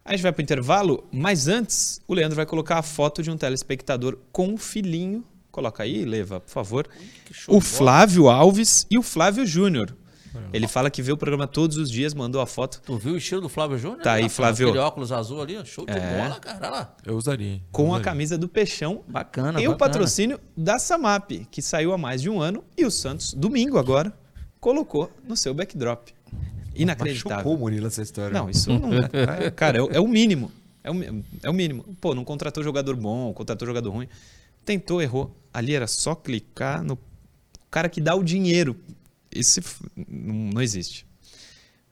[0.02, 3.30] A gente vai para o intervalo, mas antes o Leandro vai colocar a foto de
[3.30, 5.22] um telespectador com um filhinho.
[5.50, 6.88] Coloca aí, Leva, por favor.
[7.46, 9.94] o Flávio Alves e o Flávio Júnior.
[10.54, 13.16] Ele fala que vê o programa todos os dias, mandou a foto Tu viu o
[13.16, 14.00] estilo do Flávio Júnior?
[14.02, 14.68] Tá aí, Lá, Flávio.
[14.68, 16.22] Aquele óculos azul ali, ó, show de É.
[16.22, 16.58] bola, cara.
[16.60, 16.96] Olha lá.
[17.04, 17.60] Eu usaria.
[17.72, 18.04] com eu a usaria.
[18.04, 19.76] camisa do Peixão Bacana, e o bacana.
[19.78, 24.12] patrocínio da Samap, que saiu há mais de um ano e o Santos, domingo agora,
[24.60, 26.08] colocou no seu backdrop.
[26.74, 27.36] Inacreditável.
[27.36, 28.30] Machucou o Murilo essa história.
[28.36, 28.90] Não, isso não.
[29.42, 30.50] é- cara, é, o- é o mínimo.
[30.82, 30.94] É o,
[31.42, 31.84] é o mínimo.
[32.00, 34.08] Pô, não contratou jogador bom, contratou jogador ruim.
[34.64, 35.34] Tentou, errou.
[35.52, 36.98] Ali era só clicar no
[37.70, 38.76] cara que dá o dinheiro.
[39.34, 41.06] Esse f- não, existe.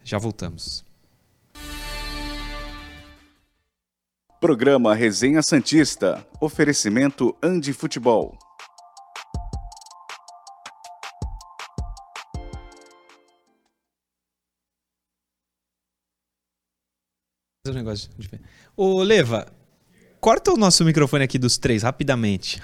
[0.04, 0.84] Já voltamos.
[4.40, 6.26] Programa Resenha Santista.
[6.40, 8.38] Oferecimento Andi Futebol.
[17.66, 18.40] Fazer um negócio de...
[18.76, 19.52] Ô, Leva,
[20.20, 22.60] corta o nosso microfone aqui dos três, rapidamente.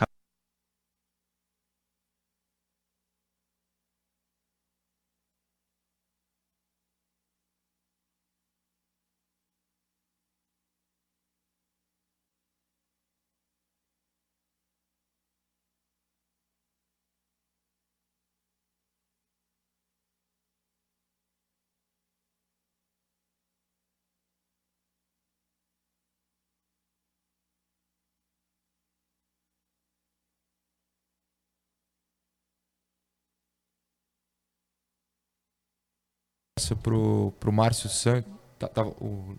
[36.68, 38.30] Abraço pro, pro Márcio Santos.
[38.58, 39.36] Tá, tá, o...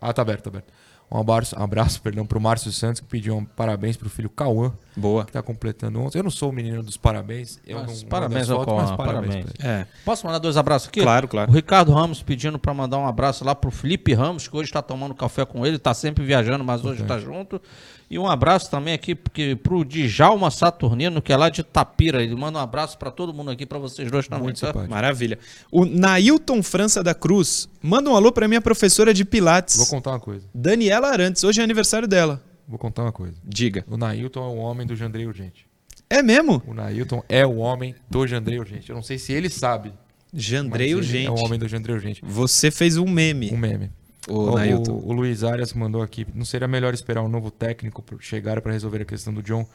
[0.00, 0.72] Ah, tá aberto, tá aberto.
[1.12, 4.72] Um abraço, um abraço perdão, pro Márcio Santos, que pediu um parabéns pro filho Cauã,
[4.96, 5.24] Boa.
[5.24, 6.16] que tá completando 11.
[6.16, 7.58] Eu não sou o menino dos parabéns.
[7.66, 9.34] Eu Mas não parabéns ao Cauã, mas parabéns.
[9.34, 9.64] parabéns.
[9.64, 11.00] É, Posso mandar dois abraços aqui?
[11.02, 11.50] claro, O claro.
[11.50, 15.12] Ricardo Ramos pedindo pra mandar um abraço lá pro Felipe Ramos, que hoje está tomando
[15.14, 17.60] café com ele, tá sempre viajando, mas hoje tá junto.
[18.08, 22.20] E um abraço também aqui porque, pro Djalma Saturnino, que é lá de Tapira.
[22.20, 24.42] Ele manda um abraço pra todo mundo aqui, pra vocês dois também.
[24.44, 24.66] Muito tá?
[24.66, 24.90] simpático.
[24.92, 25.38] Maravilha.
[25.70, 27.68] O Nailton França da Cruz.
[27.80, 30.44] Manda um alô pra minha professora de Pilates, Vou contar uma coisa.
[30.52, 31.44] Daniela Arantes.
[31.44, 32.42] Hoje é aniversário dela.
[32.68, 33.36] Vou contar uma coisa.
[33.44, 33.84] Diga.
[33.88, 35.66] O Nailton é o homem do Jandrei Urgente.
[36.08, 36.62] É mesmo?
[36.66, 38.90] O Nailton é o homem do Jandrei Urgente.
[38.90, 39.92] Eu não sei se ele sabe.
[40.32, 41.26] Jandrei Urgente.
[41.26, 42.20] É o homem do Jandrei Urgente.
[42.24, 43.90] Você fez um meme, Um meme.
[44.28, 44.92] o O, Nailton.
[44.92, 46.26] o, o Luiz Arias mandou aqui.
[46.34, 49.66] Não seria melhor esperar um novo técnico chegar para resolver a questão do John?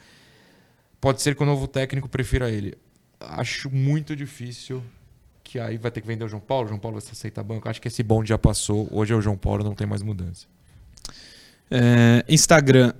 [1.01, 2.73] Pode ser que o novo técnico prefira ele.
[3.19, 4.81] Acho muito difícil
[5.43, 6.65] que aí vai ter que vender o João Paulo.
[6.65, 7.69] O João Paulo vai aceitar banco.
[7.69, 8.87] Acho que esse bonde já passou.
[8.91, 10.47] Hoje é o João Paulo, não tem mais mudança.
[11.69, 12.93] É, Instagram.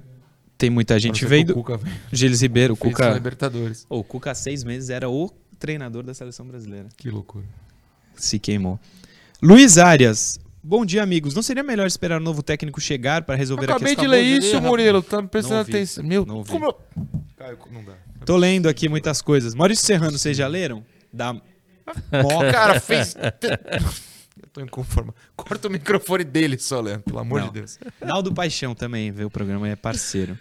[0.58, 1.52] Tem muita gente que vendo.
[1.52, 1.80] O Cuca
[2.12, 3.10] Gilles Ribeiro, Cuca.
[3.14, 3.86] Libertadores.
[3.90, 6.88] O Cuca há seis meses era o treinador da seleção brasileira.
[6.96, 7.46] Que loucura.
[8.16, 8.80] Se queimou.
[9.42, 10.40] Luiz Arias.
[10.64, 11.36] Bom dia, amigos.
[11.36, 14.06] Não seria melhor esperar o novo técnico chegar para resolver a Acabei questão?
[14.06, 15.04] de ler isso, Murilo.
[15.04, 16.04] Tá Não prestando atenção.
[16.04, 16.76] Meu, Não como eu...
[17.38, 17.94] Caio, não dá.
[18.26, 19.54] Tô lendo aqui muitas coisas.
[19.54, 20.84] Maurício Serrano, vocês já leram?
[21.14, 21.36] Da
[22.12, 23.16] Ó, cara, fez.
[24.56, 25.14] Tô inconformado.
[25.36, 27.48] Corta o microfone dele só, Leandro, pelo amor Não.
[27.48, 27.78] de Deus.
[28.00, 30.40] Naldo Paixão também vê o programa, é parceiro.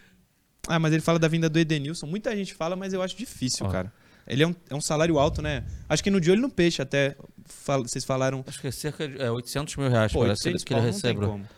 [0.68, 2.07] Ah, mas ele fala da vinda do Edenilson.
[2.07, 3.70] Muita gente fala, mas eu acho difícil, Ó.
[3.70, 3.92] cara.
[4.24, 5.64] Ele é um, é um salário alto, né?
[5.88, 7.16] Acho que no de olho no peixe até.
[7.44, 8.44] fal- vocês falaram.
[8.46, 10.87] Acho que é cerca de é, 800 mil reais Pô, parece 800 que ele pau
[10.92, 11.27] não tem recebe.
[11.27, 11.48] como.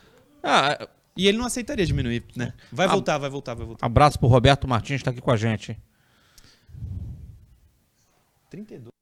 [0.43, 2.53] Ah, E ele não aceitaria diminuir, né?
[2.71, 3.85] Vai voltar, vai voltar, vai voltar.
[3.85, 5.77] abraço pro Roberto Martins, tá aqui com a gente.
[8.49, 8.96] 32.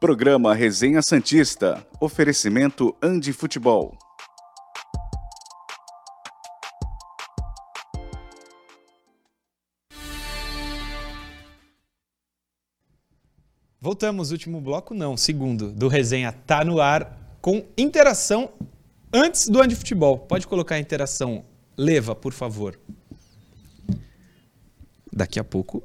[0.00, 1.84] Programa Resenha Santista.
[2.00, 3.98] Oferecimento Andi Futebol.
[13.80, 18.52] Voltamos, último bloco não, segundo, do resenha tá no ar com interação
[19.12, 20.16] antes do Andi Futebol.
[20.16, 21.44] Pode colocar a interação
[21.76, 22.78] leva, por favor.
[25.12, 25.82] Daqui a pouco,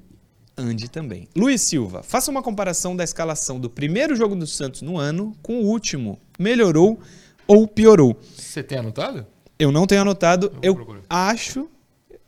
[0.58, 1.28] Andi também.
[1.36, 5.62] Luiz Silva, faça uma comparação da escalação do primeiro jogo do Santos no ano com
[5.62, 6.20] o último.
[6.38, 7.00] Melhorou
[7.48, 8.20] ou piorou?
[8.36, 9.26] Você tem anotado?
[9.58, 11.02] Eu não tenho anotado, eu, procurar.
[11.10, 11.70] acho.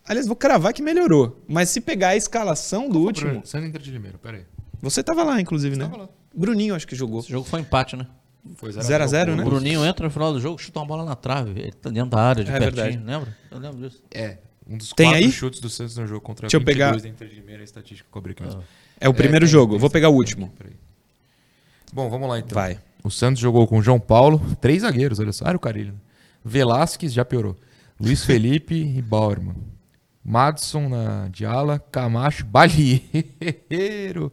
[0.08, 1.42] Aliás, vou cravar que melhorou.
[1.48, 3.42] Mas se pegar a escalação do último.
[3.46, 4.44] Sandro Inter de Limeira, peraí.
[4.82, 5.86] Você tava lá, inclusive, né?
[5.86, 6.10] Tava lá.
[6.34, 7.20] Bruninho, acho que jogou.
[7.22, 8.06] Esse jogo foi empate, né?
[8.58, 9.44] Foi 0 a 0, O né?
[9.44, 11.60] Bruninho entra no final do jogo, chuta uma bola na trave.
[11.60, 12.76] Ele tá dentro da área, de É pertinho.
[12.76, 13.04] verdade.
[13.04, 13.38] Lembra?
[13.50, 14.04] Eu lembro disso.
[14.14, 15.32] É, um dos Tem quatro aí?
[15.32, 17.66] chutes do Santos no jogo contra Deixa eu 22 pegar- da Inter de Limeira, a
[17.66, 18.44] estatística que eu aqui.
[18.44, 18.64] mesmo.
[19.00, 19.78] É o primeiro tem, jogo.
[19.78, 20.50] Vou pegar o último.
[20.58, 20.74] peraí.
[21.94, 22.56] Bom, vamos lá então.
[22.56, 22.80] Vai.
[23.04, 25.46] O Santos jogou com João Paulo, três zagueiros, olha só.
[25.48, 25.94] Ah, o Carilho.
[25.94, 26.00] né?
[26.44, 27.56] Velasquez já piorou.
[28.00, 29.56] Luiz Felipe e Bauerman.
[30.24, 34.32] Madison na de ala, Camacho, Balieiro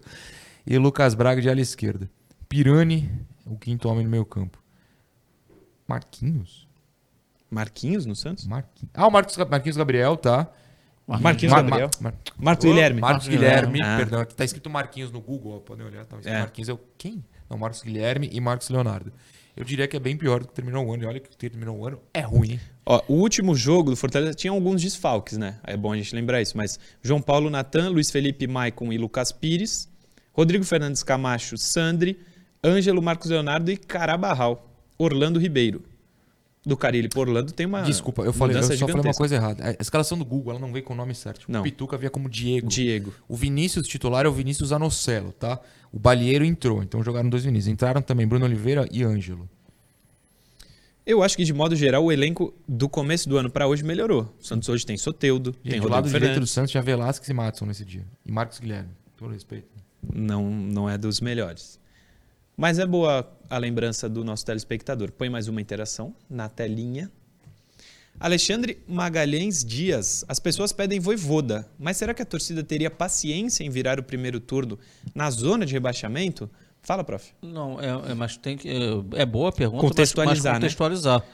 [0.66, 2.10] e Lucas Braga de ala esquerda.
[2.48, 3.10] Pirani,
[3.44, 4.58] o quinto homem no meio campo.
[5.86, 6.66] Marquinhos?
[7.52, 8.46] Marquinhos no Santos?
[8.46, 8.90] Marquinhos.
[8.94, 10.48] Ah, o Marcos, Marquinhos Gabriel, tá.
[11.06, 11.90] Marquinhos Mar- Gabriel.
[12.00, 13.00] Mar- Marcos Ô, Guilherme.
[13.00, 13.80] Marcos Marcos Guilherme.
[13.82, 13.96] Ah.
[13.98, 16.38] perdão, aqui tá escrito Marquinhos no Google, podem olhar, tá É.
[16.40, 17.22] Marquinhos é o quem?
[17.50, 19.12] Não, Marcos Guilherme e Marcos Leonardo.
[19.54, 21.02] Eu diria que é bem pior do que terminou o ano.
[21.02, 22.60] E olha que terminou o ano é ruim, hein?
[22.86, 25.58] Ó, o último jogo do Fortaleza tinha alguns desfalques, né?
[25.64, 26.56] É bom a gente lembrar isso.
[26.56, 29.90] Mas João Paulo Natan, Luiz Felipe Maicon e Lucas Pires,
[30.32, 32.18] Rodrigo Fernandes Camacho, Sandri,
[32.64, 35.82] Ângelo Marcos Leonardo e Carabarral, Orlando Ribeiro.
[36.64, 37.82] Do Carilli pro Orlando tem uma.
[37.82, 39.18] Desculpa, eu falei, eu só falei uma gigantesca.
[39.18, 39.76] coisa errada.
[39.78, 41.46] A escalação do Google, ela não vem com o nome certo.
[41.52, 42.68] O Pituca via como Diego.
[42.68, 43.12] Diego.
[43.28, 45.58] O Vinícius titular é o Vinícius Anocelo, tá?
[45.90, 47.72] O Balieiro entrou, então jogaram dois Vinícius.
[47.72, 49.50] Entraram também Bruno Oliveira e Ângelo.
[51.04, 54.32] Eu acho que, de modo geral, o elenco do começo do ano pra hoje melhorou.
[54.40, 56.50] O Santos hoje tem Soteudo, tem Gente, do Rodrigo lado direito do Fernandes.
[56.52, 58.06] Santos tinha Velasquez e Matson nesse dia.
[58.24, 58.90] E Marcos Guilherme.
[59.16, 59.66] Todo respeito.
[60.14, 61.81] Não, não é dos melhores.
[62.56, 65.10] Mas é boa a lembrança do nosso telespectador.
[65.12, 67.10] Põe mais uma interação na telinha.
[68.20, 70.24] Alexandre Magalhães Dias.
[70.28, 74.38] As pessoas pedem voivoda, mas será que a torcida teria paciência em virar o primeiro
[74.38, 74.78] turno
[75.14, 76.48] na zona de rebaixamento?
[76.82, 77.32] Fala, prof.
[77.40, 78.68] Não, é, é- mas tem que.
[78.68, 79.80] É, é boa a pergunta.
[79.80, 80.50] Contextualizar, mas, né?
[80.50, 81.24] mas contextualizar.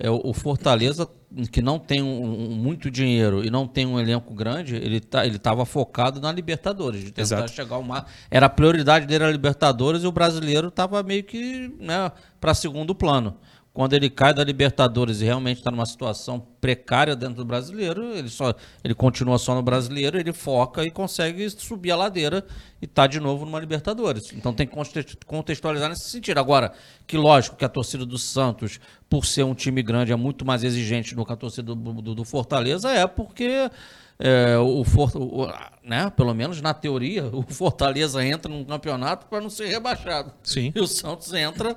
[0.00, 1.08] É, o, Fortaleza,
[1.50, 5.26] que não tem um- um- muito dinheiro e não tem um elenco grande, ele tá,
[5.26, 7.50] ele estava focado na Libertadores, de tentar Exato.
[7.50, 8.08] chegar ao mar.
[8.30, 12.94] Era a prioridade dele a Libertadores e o brasileiro estava meio que né, para segundo
[12.94, 13.36] plano.
[13.78, 18.28] Quando ele cai da Libertadores e realmente está numa situação precária dentro do brasileiro, ele
[18.28, 22.44] só ele continua só no brasileiro, ele foca e consegue subir a ladeira
[22.82, 24.32] e tá de novo numa Libertadores.
[24.32, 26.38] Então tem que conte- contextualizar nesse sentido.
[26.38, 26.72] Agora,
[27.06, 30.64] que lógico que a torcida do Santos, por ser um time grande, é muito mais
[30.64, 33.70] exigente do que a torcida do, do- do Fortaleza, é porque
[34.18, 35.46] é, o, For- o-
[35.84, 40.32] né, pelo menos na teoria, o Fortaleza entra num campeonato para não ser rebaixado.
[40.42, 40.72] Sim.
[40.74, 41.76] E o Santos entra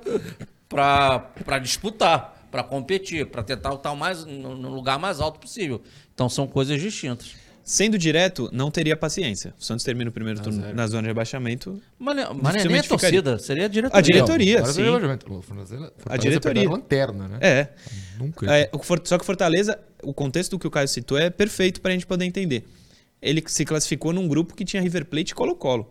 [0.72, 5.80] para disputar, para competir, para tentar estar mais, no, lugar mais alto possível.
[6.14, 7.34] Então são coisas distintas.
[7.64, 9.54] Sendo direto, não teria paciência.
[9.56, 11.80] O Santos termina o primeiro turno na zona de rebaixamento.
[11.96, 13.22] Mas, mas nem a Dificilmente ficaria.
[13.22, 13.98] torcida, seria a diretoria.
[13.98, 14.82] A diretoria, Agora sim.
[15.42, 16.40] Fortaleza- Fortaleza A diretoria.
[16.62, 17.38] perdeu a lanterna, né?
[17.40, 17.68] É.
[18.18, 18.52] Nunca.
[18.52, 18.68] É,
[19.04, 22.04] só que o Fortaleza, o contexto que o Caio citou é perfeito para a gente
[22.04, 22.64] poder entender.
[23.22, 25.88] Ele se classificou num grupo que tinha River Plate e Colo-Colo.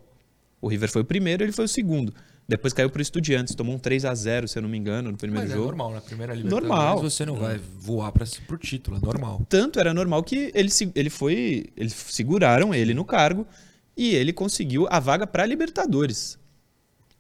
[0.60, 2.14] O River foi o primeiro, ele foi o segundo.
[2.48, 5.18] Depois caiu pro Estudiantes, tomou um 3 a 0 se eu não me engano, no
[5.18, 5.68] primeiro Mas é jogo.
[5.68, 7.02] normal, na primeira Libertadores Normal.
[7.02, 9.46] você não vai voar para pro título, é normal.
[9.48, 11.68] Tanto era normal que ele, se- ele foi.
[11.78, 13.48] Eles seguraram ele no cargo
[13.96, 16.38] e ele conseguiu a vaga para Libertadores.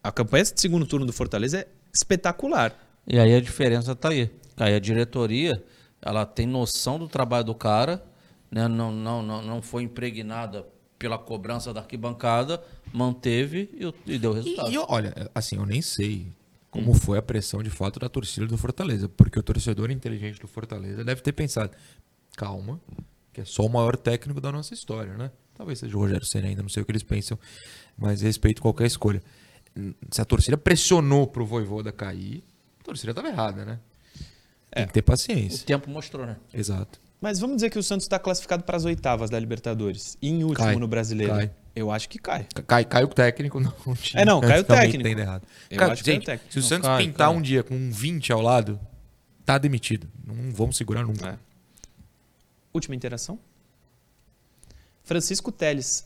[0.03, 2.75] A campanha de segundo turno do Fortaleza é espetacular.
[3.07, 4.29] E aí a diferença tá aí.
[4.57, 5.63] Aí a diretoria,
[6.01, 8.03] ela tem noção do trabalho do cara,
[8.51, 8.67] né?
[8.67, 10.65] não, não, não, não foi impregnada
[11.01, 14.69] pela cobrança da arquibancada, manteve e, o- e deu resultado.
[14.69, 16.27] E, e olha, assim, eu nem sei
[16.69, 20.47] como foi a pressão de fato da torcida do Fortaleza, porque o torcedor inteligente do
[20.47, 21.71] Fortaleza deve ter pensado,
[22.37, 22.79] calma,
[23.33, 25.31] que é só o maior técnico da nossa história, né?
[25.55, 27.37] Talvez seja o Rogério Senna ainda, não sei o que eles pensam,
[27.97, 29.21] mas respeito qualquer escolha.
[30.11, 32.43] Se a torcida pressionou pro Voivoda cair,
[32.79, 33.79] a torcida estava errada, né?
[34.73, 35.65] Tem que ter o paciência.
[35.65, 36.37] tempo mostrou, né?
[36.53, 36.99] Exato.
[37.21, 40.17] Mas vamos dizer que o Santos está classificado para as oitavas da Libertadores.
[40.19, 41.33] E em último Cai, no brasileiro.
[41.33, 41.51] cai.
[41.75, 42.47] Eu acho que cai.
[42.67, 44.21] Cai, cai o técnico, não o time.
[44.23, 45.07] É, não, cai o Também técnico.
[45.07, 45.43] entendo errado.
[45.69, 46.51] Eu Cara, acho que cai o gente, técnico.
[46.51, 47.37] se o Não, Santos cai, pintar cai.
[47.37, 48.79] um dia com um 20 ao lado,
[49.45, 50.09] tá demitido.
[50.25, 51.29] Não vamos segurar nunca.
[51.29, 51.37] É.
[52.73, 53.37] Última interação.
[55.03, 56.05] Francisco Teles.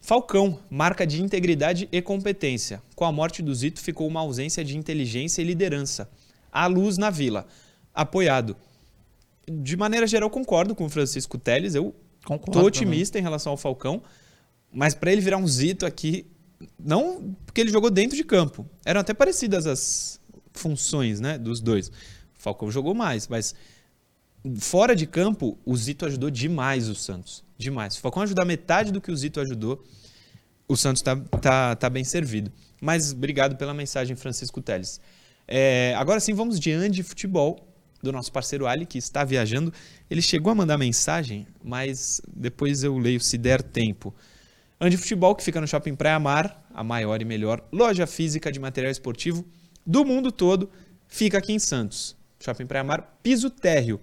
[0.00, 2.82] Falcão, marca de integridade e competência.
[2.96, 6.10] Com a morte do Zito ficou uma ausência de inteligência e liderança.
[6.50, 7.46] A luz na vila.
[7.94, 8.56] Apoiado.
[9.48, 11.74] De maneira geral, concordo com o Francisco Teles.
[11.74, 14.02] Eu Concordo tô otimista em relação ao Falcão.
[14.72, 16.26] Mas para ele virar um Zito aqui,
[16.78, 18.66] não porque ele jogou dentro de campo.
[18.84, 20.20] Eram até parecidas as
[20.52, 21.88] funções né, dos dois.
[21.88, 21.92] O
[22.34, 23.54] Falcão jogou mais, mas
[24.58, 27.44] fora de campo, o Zito ajudou demais o Santos.
[27.58, 27.94] Demais.
[27.94, 29.84] Se o Falcão ajudar metade do que o Zito ajudou,
[30.68, 32.52] o Santos tá, tá, tá bem servido.
[32.80, 35.00] Mas obrigado pela mensagem, Francisco Teles.
[35.46, 37.69] É, agora sim, vamos de Andi Futebol,
[38.02, 39.72] do nosso parceiro Ali, que está viajando.
[40.10, 44.14] Ele chegou a mandar mensagem, mas depois eu leio se der tempo.
[44.80, 48.58] Andi Futebol, que fica no Shopping Praia Mar, a maior e melhor loja física de
[48.58, 49.44] material esportivo
[49.84, 50.70] do mundo todo,
[51.06, 52.16] fica aqui em Santos.
[52.38, 54.00] Shopping Praia Mar, piso térreo.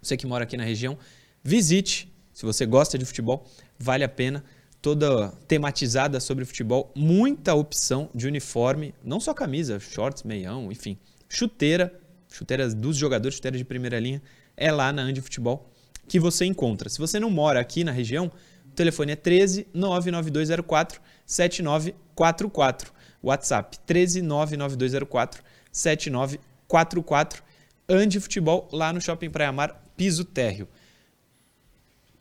[0.00, 0.96] Você que mora aqui na região,
[1.42, 2.12] visite.
[2.32, 3.44] Se você gosta de futebol,
[3.78, 4.44] vale a pena.
[4.80, 10.96] Toda tematizada sobre futebol, muita opção de uniforme, não só camisa, shorts, meião, enfim,
[11.28, 11.92] chuteira,
[12.30, 14.22] chuteiras dos jogadores, chuteira de primeira linha,
[14.56, 15.70] é lá na Andi Futebol
[16.08, 16.88] que você encontra.
[16.88, 18.32] Se você não mora aqui na região,
[18.66, 22.92] o telefone é 13 99204 7944.
[23.22, 27.42] WhatsApp 13 99204 7944.
[27.88, 30.68] Andi Futebol lá no Shopping Praia Mar, piso térreo.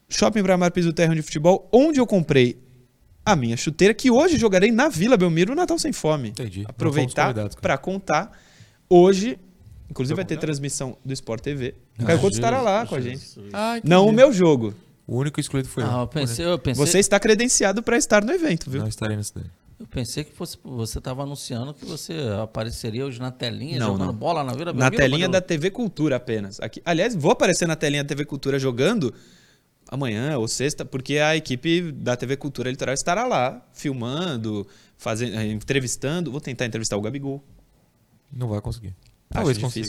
[0.09, 2.57] Shopping Bramar Piso Terra de Futebol, onde eu comprei
[3.25, 6.29] a minha chuteira, que hoje jogarei na Vila Belmiro, Natal Sem Fome.
[6.29, 6.63] Entendi.
[6.65, 8.31] Aproveitar para contar.
[8.89, 9.37] Hoje,
[9.89, 11.75] inclusive vai ter transmissão do Sport TV.
[11.99, 13.25] O Caio Couto estará lá com a gente.
[13.53, 13.79] Ah.
[13.83, 14.73] Não o meu jogo.
[15.05, 15.99] O único excluído foi Ah, eu.
[16.01, 18.81] eu pensei, eu pensei, Você está credenciado para estar no evento, viu?
[18.81, 19.45] Não estarei nesse daí.
[19.79, 24.07] eu pensei que fosse, você estava anunciando que você apareceria hoje na telinha Não, jogando
[24.07, 24.13] não.
[24.13, 26.59] bola na Vila Na Belmiro, telinha da TV Cultura apenas.
[26.59, 29.13] Aqui, aliás, vou aparecer na telinha da TV Cultura jogando
[29.89, 35.47] amanhã ou sexta, porque a equipe da TV Cultura Litoral estará lá, filmando, fazendo, eh,
[35.47, 36.29] entrevistando.
[36.31, 37.41] Vou tentar entrevistar o Gabigol.
[38.29, 38.93] Não vai conseguir.
[39.29, 39.87] Talvez consiga.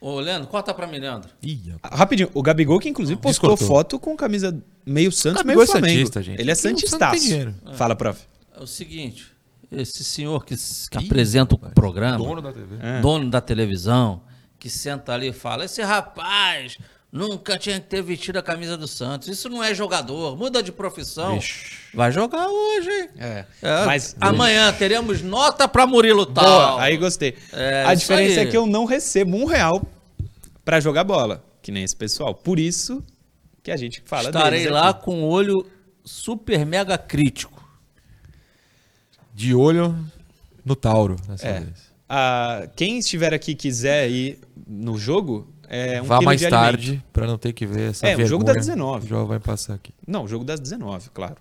[0.00, 1.30] Ô, Leandro, corta pra mim, Leandro.
[1.42, 3.66] Ih, Rapidinho, o Gabigol que inclusive postou Descortou.
[3.76, 5.98] foto com camisa meio Santos, Gabigol meio é Flamengo.
[5.98, 6.40] santista, gente.
[6.40, 7.54] Ele é Quem tem dinheiro.
[7.74, 8.22] Fala, prof.
[8.56, 9.26] É o seguinte,
[9.72, 12.76] esse senhor que, que Ih, apresenta o programa, Dono da TV.
[12.80, 13.00] É.
[13.00, 14.22] dono da televisão,
[14.58, 16.78] que senta ali e fala: esse rapaz
[17.10, 19.28] nunca tinha que ter vestido a camisa do Santos.
[19.28, 21.34] Isso não é jogador, muda de profissão.
[21.34, 21.78] Vixe.
[21.94, 23.08] Vai jogar hoje, hein?
[23.18, 23.44] É.
[23.62, 26.44] É, Mas amanhã teremos nota pra Murilo Tal.
[26.44, 27.34] Boa, aí gostei.
[27.52, 28.46] É, a diferença aí.
[28.46, 29.82] é que eu não recebo um real
[30.64, 32.34] pra jogar bola, que nem esse pessoal.
[32.34, 33.02] Por isso
[33.62, 35.04] que a gente fala Estarei deles lá aqui.
[35.04, 35.66] com o olho
[36.04, 37.56] super mega crítico.
[39.34, 39.96] De olho
[40.64, 41.16] no Tauro.
[41.26, 41.60] Dessa É.
[41.60, 41.88] vez.
[42.08, 47.26] Ah, quem estiver aqui e quiser ir no jogo, é um Vá mais tarde pra
[47.26, 48.28] não ter que ver essa É, o vergonha.
[48.28, 49.06] jogo dá 19.
[49.06, 49.92] O jogo vai passar aqui.
[50.06, 51.36] Não, o jogo das 19, claro.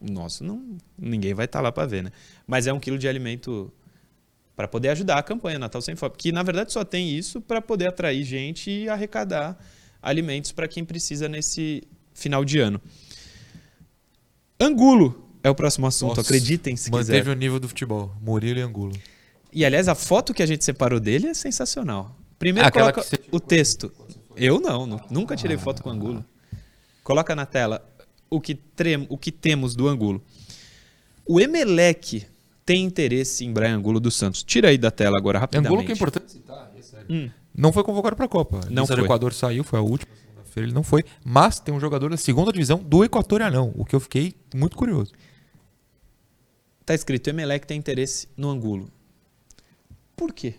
[0.00, 2.10] O nosso não, ninguém vai estar lá para ver, né?
[2.46, 3.72] Mas é um quilo de alimento
[4.54, 7.60] para poder ajudar a campanha Natal Sem Fome, que na verdade só tem isso para
[7.62, 9.58] poder atrair gente e arrecadar
[10.02, 12.80] alimentos para quem precisa nesse final de ano.
[14.60, 17.30] Angulo é o próximo assunto, Nossa, acreditem se Manteve quiser.
[17.30, 18.14] o nível do futebol.
[18.20, 18.92] Murilo e Angulo.
[19.52, 22.16] E aliás, a foto que a gente separou dele é sensacional.
[22.44, 23.90] Primeiro Aquela coloca o texto.
[24.36, 26.22] Eu não, nu- nunca tirei foto com Angulo.
[27.02, 27.82] Coloca na tela
[28.28, 30.22] o que, trem- o que temos do Angulo.
[31.24, 32.26] O Emelec
[32.66, 34.42] tem interesse em Brian Angulo do Santos.
[34.42, 35.70] Tira aí da tela agora rapidamente.
[35.72, 37.06] Angulo que é importante citar, é sério.
[37.08, 37.30] Hum.
[37.56, 38.58] Não foi convocado Copa.
[38.58, 39.04] A Não lista do foi.
[39.06, 41.02] Equador saiu, foi a última, segunda-feira ele não foi.
[41.24, 45.12] Mas tem um jogador da segunda divisão do Equatorianão, o que eu fiquei muito curioso.
[46.84, 48.90] Tá escrito Emelec tem interesse no Angulo.
[50.14, 50.56] Por quê?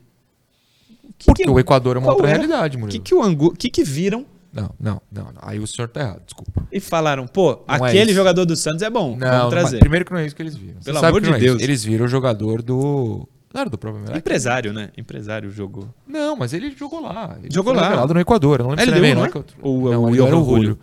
[1.16, 2.32] O que Porque que- o Equador é uma outra é?
[2.32, 3.00] realidade, O Murilo.
[3.02, 5.42] que, que o Angulo, que que viram Não, não, não, não.
[5.42, 6.68] Aí o senhor tá errado, desculpa.
[6.72, 8.14] e falaram, pô, Não é aquele isso.
[8.14, 9.80] jogador do Santos é bom, Não, vamos não, trazer.
[9.80, 10.80] primeiro que não é isso que eles viram.
[10.84, 11.46] Pelo amor de não é isso.
[11.48, 11.62] Deus.
[11.62, 13.28] Eles viram o jogador do.
[13.50, 14.20] Claro, do próprio Emelec.
[14.20, 14.90] Empresário, né?
[14.98, 15.88] Empresário jogou.
[16.06, 17.38] Não, mas ele jogou lá.
[17.42, 18.06] Ele Jogou lá.
[18.06, 18.60] no Equador.
[18.60, 19.30] Não lembro Ele se ele é não é?
[19.30, 19.56] que outro.
[19.62, 20.80] Ou- não, Johan era o Julio.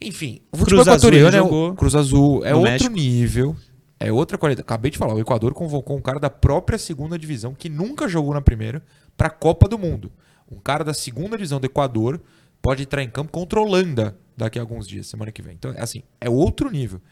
[0.00, 2.94] Enfim, o Cruz futebol Azul equatoriano é jogou o Cruz Azul é outro México.
[2.94, 3.56] nível,
[3.98, 4.62] é outra qualidade.
[4.62, 8.32] Acabei de falar, o Equador convocou um cara da própria segunda divisão que nunca jogou
[8.32, 8.82] na primeira
[9.20, 10.10] para a Copa do Mundo.
[10.50, 12.22] Um cara da segunda divisão do Equador
[12.62, 15.52] pode entrar em campo contra a Holanda daqui a alguns dias, semana que vem.
[15.52, 17.02] Então, é assim, é outro nível.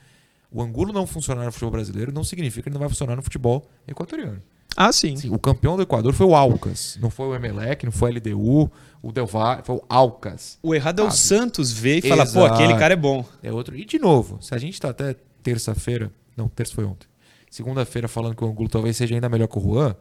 [0.51, 3.21] O Angulo não funcionar no futebol brasileiro não significa que ele não vai funcionar no
[3.21, 4.41] futebol equatoriano.
[4.75, 5.17] Ah, sim.
[5.17, 8.15] Sim, o campeão do Equador foi o Alcas, não foi o Emelec, não foi a
[8.15, 10.59] LDU, o Del Valle, foi o Alcas.
[10.63, 11.43] O errado é o Sabe?
[11.43, 13.23] Santos ver e falar, pô, aquele cara é bom.
[13.43, 13.77] É outro.
[13.77, 17.07] E de novo, se a gente tá até terça-feira, não, terça foi ontem.
[17.51, 19.95] Segunda-feira falando que o Angulo talvez seja ainda melhor que o Juan.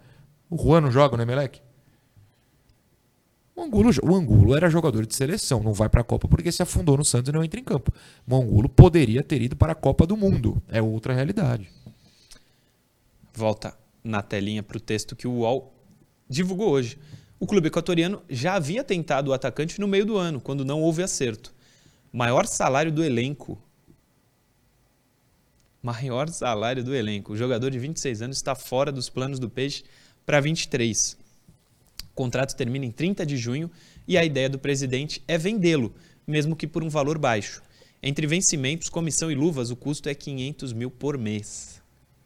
[0.49, 1.66] O Juan não joga no Emelec?
[3.57, 6.61] O Angulo, o Angulo era jogador de seleção, não vai para a Copa porque se
[6.61, 7.91] afundou no Santos e não entra em campo.
[8.29, 10.61] O Angulo poderia ter ido para a Copa do Mundo.
[10.69, 11.67] É outra realidade.
[13.33, 15.73] Volta na telinha pro texto que o UOL
[16.29, 16.99] divulgou hoje.
[17.39, 21.01] O clube equatoriano já havia tentado o atacante no meio do ano, quando não houve
[21.01, 21.51] acerto.
[22.13, 23.59] Maior salário do elenco.
[25.81, 27.33] Maior salário do elenco.
[27.33, 29.83] O jogador de 26 anos está fora dos planos do Peixe
[30.27, 31.17] para 23.
[32.17, 33.69] O contrato termina em 30 de junho
[34.07, 35.93] e a ideia do presidente é vendê-lo,
[36.25, 37.61] mesmo que por um valor baixo.
[38.01, 41.79] Entre vencimentos, comissão e luvas, o custo é 500 mil por mês.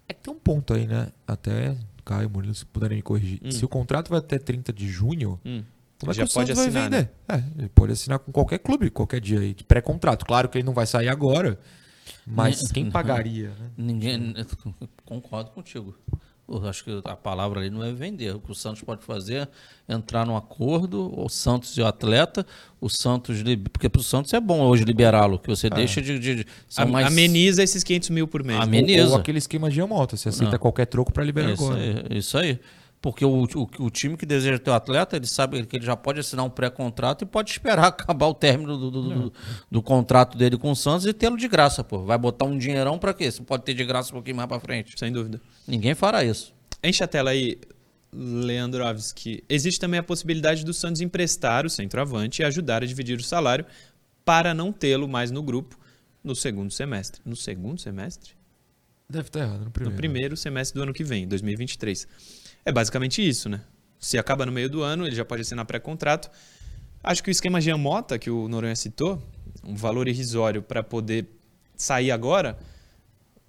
[0.07, 1.09] É que tem um ponto aí, né?
[1.27, 1.75] Até
[2.05, 3.41] Caio Murilo, se puderem me corrigir.
[3.43, 3.51] Hum.
[3.51, 5.61] Se o contrato vai até 30 de junho, Hum.
[5.99, 7.09] Como é Já que o pode Santos vai assinar, né?
[7.27, 7.45] vender?
[7.57, 10.25] É, ele pode assinar com qualquer clube, qualquer dia aí, de pré-contrato.
[10.25, 11.59] Claro que ele não vai sair agora,
[12.25, 12.69] mas Né?
[12.73, 13.69] quem pagaria, né?
[13.77, 14.33] Ninguém.
[15.05, 15.95] Concordo contigo.
[16.49, 18.35] Eu acho que a palavra ali não é vender.
[18.35, 19.47] O que o Santos pode fazer
[19.87, 22.45] é entrar num acordo, o Santos e o atleta,
[22.81, 23.39] o Santos.
[23.39, 26.19] lib- Porque para o Santos é bom hoje liberá-lo, que você deixa de.
[26.19, 26.45] de, de
[26.77, 28.59] Am- mais- Ameniza esses 500 mil por mês.
[28.59, 29.05] Amen- Ameniza.
[29.05, 30.59] Ou, ou aquele esquema de moto, você aceita Não.
[30.59, 31.79] qualquer troco para liberar Isso agora.
[32.09, 32.59] aí, isso aí.
[33.01, 35.95] Porque o, o, o time que deseja ter o atleta, ele sabe que ele já
[35.97, 39.33] pode assinar um pré-contrato e pode esperar acabar o término do, do, do-
[39.71, 42.03] do contrato dele com o Santos e tê-lo de graça, pô.
[42.05, 43.31] Vai botar um dinheirão pra quê?
[43.31, 44.93] Você pode ter de graça um pouquinho mais pra frente.
[44.99, 45.41] Sem dúvida.
[45.67, 46.53] Ninguém fará isso.
[46.83, 47.57] Enche a tela aí,
[48.13, 49.43] Leandrovski.
[49.49, 53.65] Existe também a possibilidade do Santos emprestar o centroavante e ajudar a dividir o salário
[54.25, 55.77] para não tê-lo mais no grupo
[56.23, 57.21] no segundo semestre.
[57.25, 58.33] No segundo semestre?
[59.09, 59.91] Deve estar errado, no primeiro.
[59.91, 62.07] No primeiro semestre do ano que vem, 2023.
[62.65, 63.61] É basicamente isso, né?
[63.99, 66.29] Se acaba no meio do ano, ele já pode assinar pré-contrato.
[67.03, 69.21] Acho que o esquema Jean Mota, que o Noronha citou,
[69.63, 71.27] um valor irrisório para poder
[71.75, 72.57] sair agora,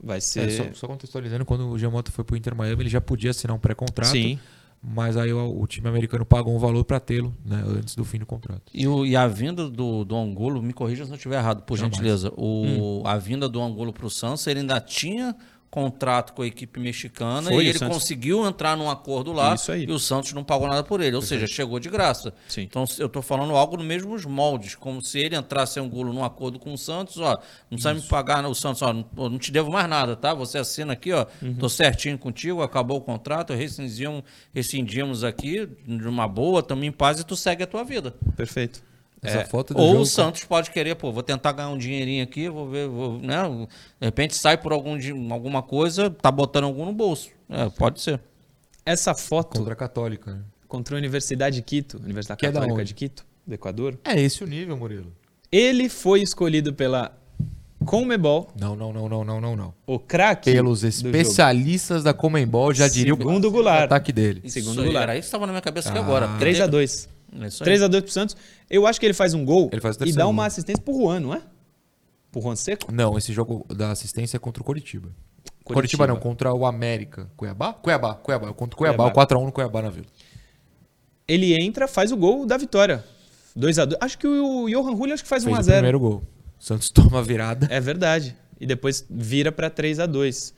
[0.02, 0.48] vai ser.
[0.48, 3.56] É, só, só contextualizando, quando o Giamotto foi pro Inter Miami, ele já podia assinar
[3.56, 4.10] um pré-contrato.
[4.10, 4.38] Sim.
[4.82, 8.18] Mas aí o, o time americano pagou um valor para tê-lo né, antes do fim
[8.18, 8.62] do contrato.
[8.74, 11.76] E, o- e a vinda do, do Angulo, me corrija se eu estiver errado, por
[11.78, 11.94] Jamais.
[11.94, 12.32] gentileza.
[12.36, 13.06] O, Hum.
[13.06, 15.36] A vinda do Angulo para o Santos, ele ainda tinha
[15.72, 19.72] contrato com a equipe mexicana Foi, e ele Santos- conseguiu entrar num acordo lá Isso
[19.72, 19.84] aí.
[19.84, 22.34] e o Santos não pagou nada por ele, ou seja, chegou de graça.
[22.46, 22.60] Sim.
[22.62, 26.58] Então eu estou falando algo nos mesmos moldes, como se ele entrasse Angulo num acordo
[26.58, 27.30] com o Santos, ó,
[27.70, 30.34] não precisa me pagar, o Santos, ó, não, eu não te devo mais nada, tá?
[30.34, 31.54] Você assina aqui, ó, Uhum.
[31.54, 34.22] tô certinho contigo, acabou o contrato, rescindimos,
[34.54, 38.14] rescindimos aqui de uma boa, também em paz e tu segue a tua vida.
[38.36, 38.82] Perfeito.
[39.22, 41.78] Essa É, foto do Ou jogo, o Santos pode querer, pô, vou tentar ganhar um
[41.78, 43.40] dinheirinho aqui, vou ver, vou, né?
[44.00, 44.98] De repente sai por algum,
[45.32, 47.28] alguma coisa, tá botando algum no bolso.
[47.48, 48.20] É, pode ser.
[48.84, 50.32] Essa foto contra a Católica.
[50.34, 50.40] né?
[50.66, 52.84] contra a Universidade de Quito, Universidade Que é Católica onde?
[52.84, 53.96] de Quito, do Equador.
[54.04, 55.12] É esse o nível, Murilo.
[55.52, 57.16] Ele foi escolhido pela
[57.84, 59.74] Conmebol, Não, não, não, não, não, não, não.
[59.86, 63.84] o craque Pelos especialistas da Comembol, já diria Segundo o Goulart.
[63.84, 64.48] ataque dele.
[64.48, 65.10] Segundo aí, Goulart.
[65.12, 66.02] Que estava na minha cabeça aqui Ah.
[66.02, 66.28] agora.
[66.38, 67.08] 3 a 2
[67.40, 67.66] É isso aí.
[67.66, 68.36] 3 a 2 pro Santos.
[68.68, 71.34] Eu acho que ele faz um gol faz e dá uma assistência pro Juan, não
[71.34, 71.42] é?
[72.30, 72.92] Pro Juan Seco?
[72.92, 75.08] Não, esse jogo da assistência é contra o Coritiba.
[75.64, 75.74] Curitiba.
[75.74, 77.30] Coritiba não, contra o América.
[77.36, 77.72] Cuiabá?
[77.72, 78.52] Cuiabá, Cuiabá.
[78.52, 79.22] Contra o Cuiabá, Cuiabá.
[79.22, 80.06] o 4x1 no Cuiabá na Vila.
[81.28, 83.04] Ele entra, faz o gol da vitória.
[83.54, 85.64] 2 a 2 Acho que o Johan Julio acho que faz 1 Fez a o
[85.64, 86.22] 0 primeiro gol.
[86.58, 87.68] O Santos toma a virada.
[87.70, 88.36] É verdade.
[88.60, 90.54] E depois vira pra 3 a 2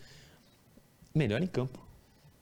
[1.14, 1.84] Melhor em campo.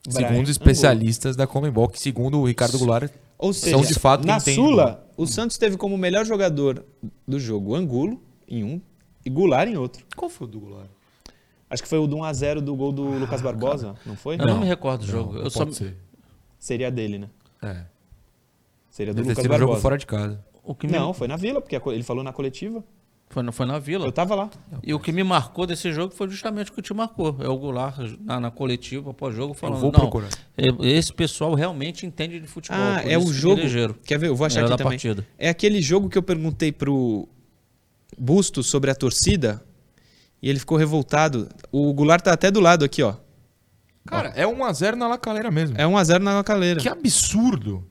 [0.08, 3.12] Segundo Brian os especialistas da Comembol, que segundo o Ricardo Goulart,
[3.42, 6.84] Ou seja, São de fato na entende Sula, o Santos teve como melhor jogador
[7.26, 8.80] do jogo Angulo em um
[9.26, 10.06] e Goulart em outro.
[10.16, 10.88] Qual foi o do Goulart?
[11.68, 14.36] Acho que foi o do 1x0 do gol do Lucas Barbosa, não foi?
[14.36, 15.32] Eu não, me recordo do jogo.
[15.32, 15.96] Não, eu só, ser.
[16.56, 17.30] Seria dele, né?
[17.60, 17.84] É.
[18.88, 19.82] Seria do Deve ter Lucas sido um jogo Barbosa.
[19.82, 20.44] fora de casa.
[20.62, 22.84] o que me, Não, foi na Vila, porque ele falou na coletiva.
[23.32, 24.06] Foi, na- foi na Vila.
[24.06, 24.50] Eu tava lá.
[24.82, 27.36] E o que me marcou desse jogo foi justamente o que te marcou.
[27.40, 29.80] É o Goulart na, na coletiva, pós-jogo, falando.
[29.80, 30.28] vou não, procurar.
[30.56, 32.78] é- Esse pessoal realmente entende de futebol.
[32.80, 33.60] Ah, é o que jogo.
[33.60, 33.94] elegeram.
[34.04, 34.28] Quer ver?
[34.28, 34.84] Eu vou achar aqui também.
[34.92, 35.26] partida.
[35.38, 37.28] É aquele jogo que eu perguntei pro
[38.18, 39.62] Busto sobre a torcida
[40.42, 41.48] e ele ficou revoltado.
[41.70, 43.14] O Goulart tá até do lado aqui, ó.
[44.06, 45.76] Cara, é 1x0 na lacaleira mesmo.
[45.78, 46.80] É 1x0 na caleira.
[46.80, 47.86] Que absurdo.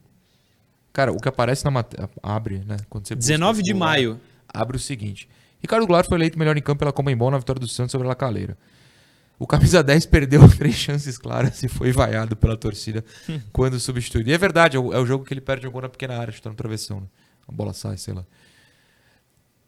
[0.94, 2.10] Cara, o que aparece na matéria.
[2.22, 2.76] Abre, né?
[2.90, 4.20] Quando você busca 19 de maio.
[4.54, 5.28] Abre o seguinte:
[5.60, 8.10] Ricardo Goulart foi eleito melhor em campo pela Comembol na vitória do Santos sobre a
[8.10, 8.58] Lacaleira.
[9.40, 13.04] O camisa 10 perdeu três chances claras e foi vaiado pela torcida
[13.52, 14.30] quando substituído.
[14.30, 16.18] E é verdade, é o, é o jogo que ele perde um gol na pequena
[16.18, 17.02] área, chutando travessão.
[17.02, 17.08] Né?
[17.48, 18.26] A bola sai, sei lá.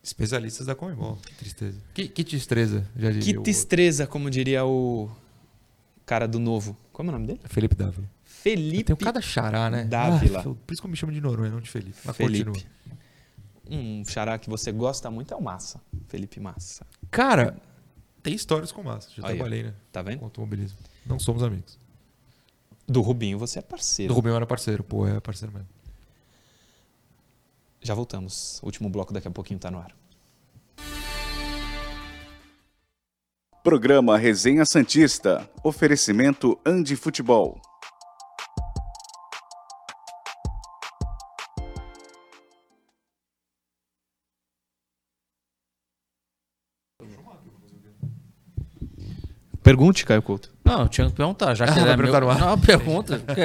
[0.03, 1.17] Especialistas da Comembol.
[1.25, 1.79] Que tristeza.
[1.93, 3.33] Que, que tristeza, já diria.
[3.35, 5.09] Que destreza, como diria o
[6.05, 6.75] cara do novo.
[6.91, 7.39] Como é o nome dele?
[7.45, 8.09] Felipe Dávila.
[8.25, 9.85] Felipe tenho cada xará, né?
[9.85, 10.41] Dávila.
[10.41, 11.95] Ah, por isso que eu me chamo de Noronha, não de Felipe.
[12.03, 12.45] Mas Felipe.
[12.45, 12.71] continua.
[13.69, 15.81] Um xará que você gosta muito é o Massa.
[16.07, 16.85] Felipe Massa.
[17.09, 17.55] Cara,
[18.21, 19.09] tem histórias com massa.
[19.15, 19.73] Já Aí, trabalhei, né?
[19.91, 20.19] Tá vendo?
[20.19, 20.77] Com automobilismo.
[21.05, 21.77] Não somos amigos.
[22.87, 24.13] Do Rubinho você é parceiro.
[24.13, 25.67] Do Rubinho era parceiro, pô, é parceiro mesmo.
[27.81, 28.59] Já voltamos.
[28.61, 29.93] O último bloco daqui a pouquinho tá no ar.
[33.61, 35.49] Programa Resenha Santista.
[35.63, 37.61] Oferecimento Andi Futebol.
[49.63, 50.49] Pergunte, Caio Couto.
[50.63, 51.55] Não, eu tinha que perguntar.
[51.55, 52.11] Já que Ah, ele é amigo...
[52.39, 53.21] Não, pergunta.
[53.25, 53.41] porque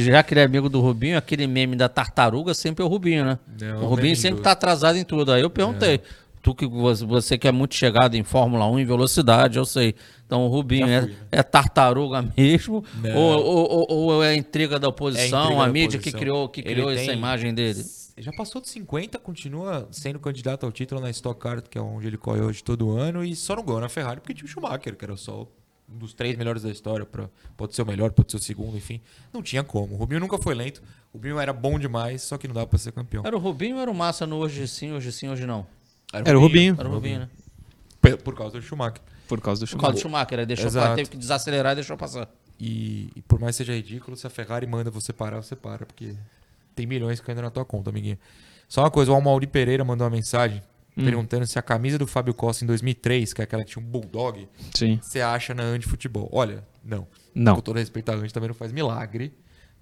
[0.00, 3.24] já que ele é amigo do Rubinho, aquele meme da tartaruga sempre é o Rubinho,
[3.24, 3.38] né?
[3.60, 4.42] Não, o Rubinho sempre justo.
[4.44, 5.32] tá atrasado em tudo.
[5.32, 6.00] Aí eu perguntei.
[6.42, 9.94] Tu que você, que é muito chegado em Fórmula 1 em velocidade, eu sei.
[10.26, 11.12] Então o Rubinho é, né?
[11.30, 12.84] é tartaruga mesmo?
[13.00, 13.14] Não.
[13.14, 16.18] Ou, ou, ou- é intriga da É oposição, intriga a da mídia que oposição.
[16.20, 17.84] criou, que Ele criou tem- essa imagem dele?
[18.18, 22.06] Já passou de 50, continua sendo candidato ao título na Stock Car, que é onde
[22.06, 24.96] ele corre hoje todo ano, e só não ganhou na Ferrari porque tinha o Schumacher,
[24.96, 25.48] que era só
[25.88, 27.06] um dos três melhores da história.
[27.06, 29.00] Pra, pode ser o melhor, pode ser o segundo, enfim.
[29.32, 29.94] Não tinha como.
[29.94, 30.82] O Rubinho nunca foi lento.
[31.12, 33.22] O Rubinho era bom demais, só que não dava pra ser campeão.
[33.24, 35.66] Era o Rubinho ou era o Massa no hoje sim, hoje sim, hoje não?
[36.12, 36.76] Era o Rubinho.
[36.78, 37.30] Era o Rubinho, né?
[38.00, 39.00] Por- Por causa do Schumacher.
[39.26, 40.00] Por causa do Por causa do Schumacher.
[40.00, 42.28] Schumacher, aí deixou passar, teve que desacelerar e deixou passar.
[42.60, 45.86] E, e por mais que seja ridículo, se a Ferrari manda você parar, você para,
[45.86, 46.14] porque
[46.74, 48.18] tem milhões caindo na tua conta, amiguinho.
[48.68, 50.62] Só uma coisa, o Almauri Pereira mandou uma mensagem
[50.94, 53.86] perguntando se a camisa do Fábio Costa em 2003, que é aquela que tinha um
[53.88, 54.98] bulldog, Sim.
[55.02, 56.28] você acha na Andi Futebol.
[56.32, 57.06] Olha, não.
[57.34, 57.54] Não.
[57.54, 59.32] Com todo respeito, a Andi também não faz milagre.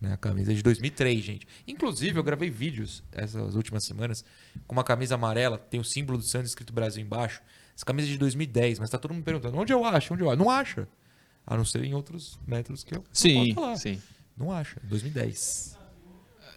[0.01, 0.13] Né?
[0.13, 1.47] A camisa é de 2003, gente.
[1.67, 4.25] Inclusive, eu gravei vídeos essas últimas semanas
[4.67, 7.43] com uma camisa amarela, tem o símbolo do Santos escrito Brasil embaixo.
[7.77, 10.15] Essa camisa é de 2010, mas tá todo mundo perguntando, onde eu acho?
[10.15, 10.39] Onde eu acho?
[10.39, 10.89] Não acha.
[11.47, 13.77] A não ser em outros métodos que eu não Sim, posso falar.
[13.77, 14.01] sim.
[14.37, 14.81] Não acha.
[14.85, 15.77] 2010.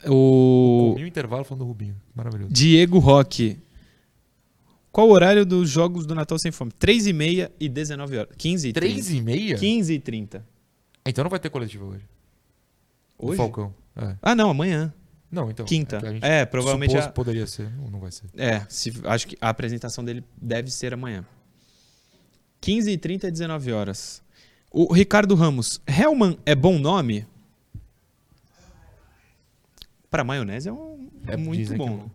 [0.09, 1.95] O Comi o intervalo falando do Rubinho.
[2.15, 2.51] Maravilhoso.
[2.53, 3.57] Diego Roque.
[4.91, 6.71] Qual o horário dos jogos do Natal Sem Fome?
[6.77, 8.35] 3 e meia e 19 horas.
[8.37, 8.93] 15 e 30.
[8.93, 9.57] 3 e meia?
[9.57, 10.45] 15 e 30.
[11.05, 12.05] Então não vai ter coletiva hoje.
[13.19, 13.37] Do Hoje?
[13.37, 13.73] Falcão.
[13.95, 14.15] É.
[14.21, 14.93] Ah, não, amanhã.
[15.31, 15.65] Não, então.
[15.65, 15.99] Quinta.
[15.99, 17.71] gente É, provavelmente a- poderia ser.
[17.77, 18.25] Não, não vai ser.
[18.37, 21.25] É, se- acho que a apresentação dele deve ser amanhã.
[22.61, 24.21] 15 e 30 e 19 horas.
[24.71, 25.81] O Ricardo Ramos.
[25.87, 27.25] Hellman é bom nome?
[30.13, 31.97] Para maionese é, um, É, muito é bom.
[31.97, 32.11] bom.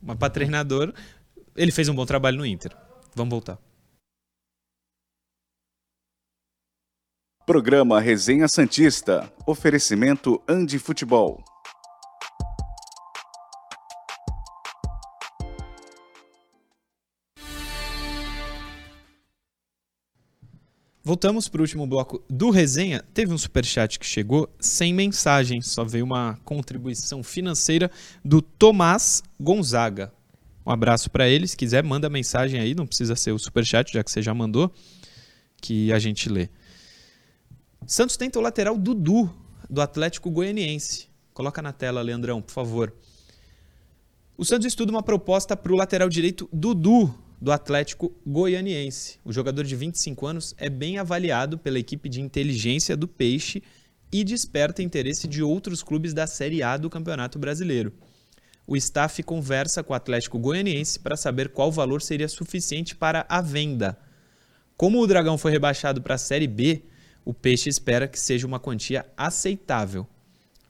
[0.00, 0.94] Mas para treinador,
[1.54, 2.74] ele fez um bom trabalho no Inter.
[3.14, 3.58] Vamos voltar.
[7.44, 9.30] Programa Resenha Santista.
[9.46, 11.44] Oferecimento Andi Futebol.
[21.06, 23.04] Voltamos para o último bloco do Resenha.
[23.12, 27.90] Teve um superchat que chegou sem mensagem, só veio uma contribuição financeira
[28.24, 30.10] do Tomás Gonzaga.
[30.64, 31.46] Um abraço para ele.
[31.46, 34.72] Se quiser, manda mensagem aí, não precisa ser o superchat, já que você já mandou,
[35.60, 36.48] que a gente lê.
[37.86, 39.30] Santos tenta o lateral Dudu,
[39.68, 41.10] do Atlético Goianiense.
[41.34, 42.94] Coloca na tela, Leandrão, por favor.
[44.38, 49.18] O Santos estuda uma proposta para o lateral direito Dudu, do Atlético Goianiense.
[49.24, 53.62] O jogador de 25 anos é bem avaliado pela equipe de inteligência do Peixe
[54.12, 57.92] e desperta interesse de outros clubes da Série A do Campeonato Brasileiro.
[58.66, 63.40] O staff conversa com o Atlético Goianiense para saber qual valor seria suficiente para a
[63.42, 63.98] venda.
[64.76, 66.82] Como o Dragão foi rebaixado para a Série B,
[67.24, 70.06] o Peixe espera que seja uma quantia aceitável.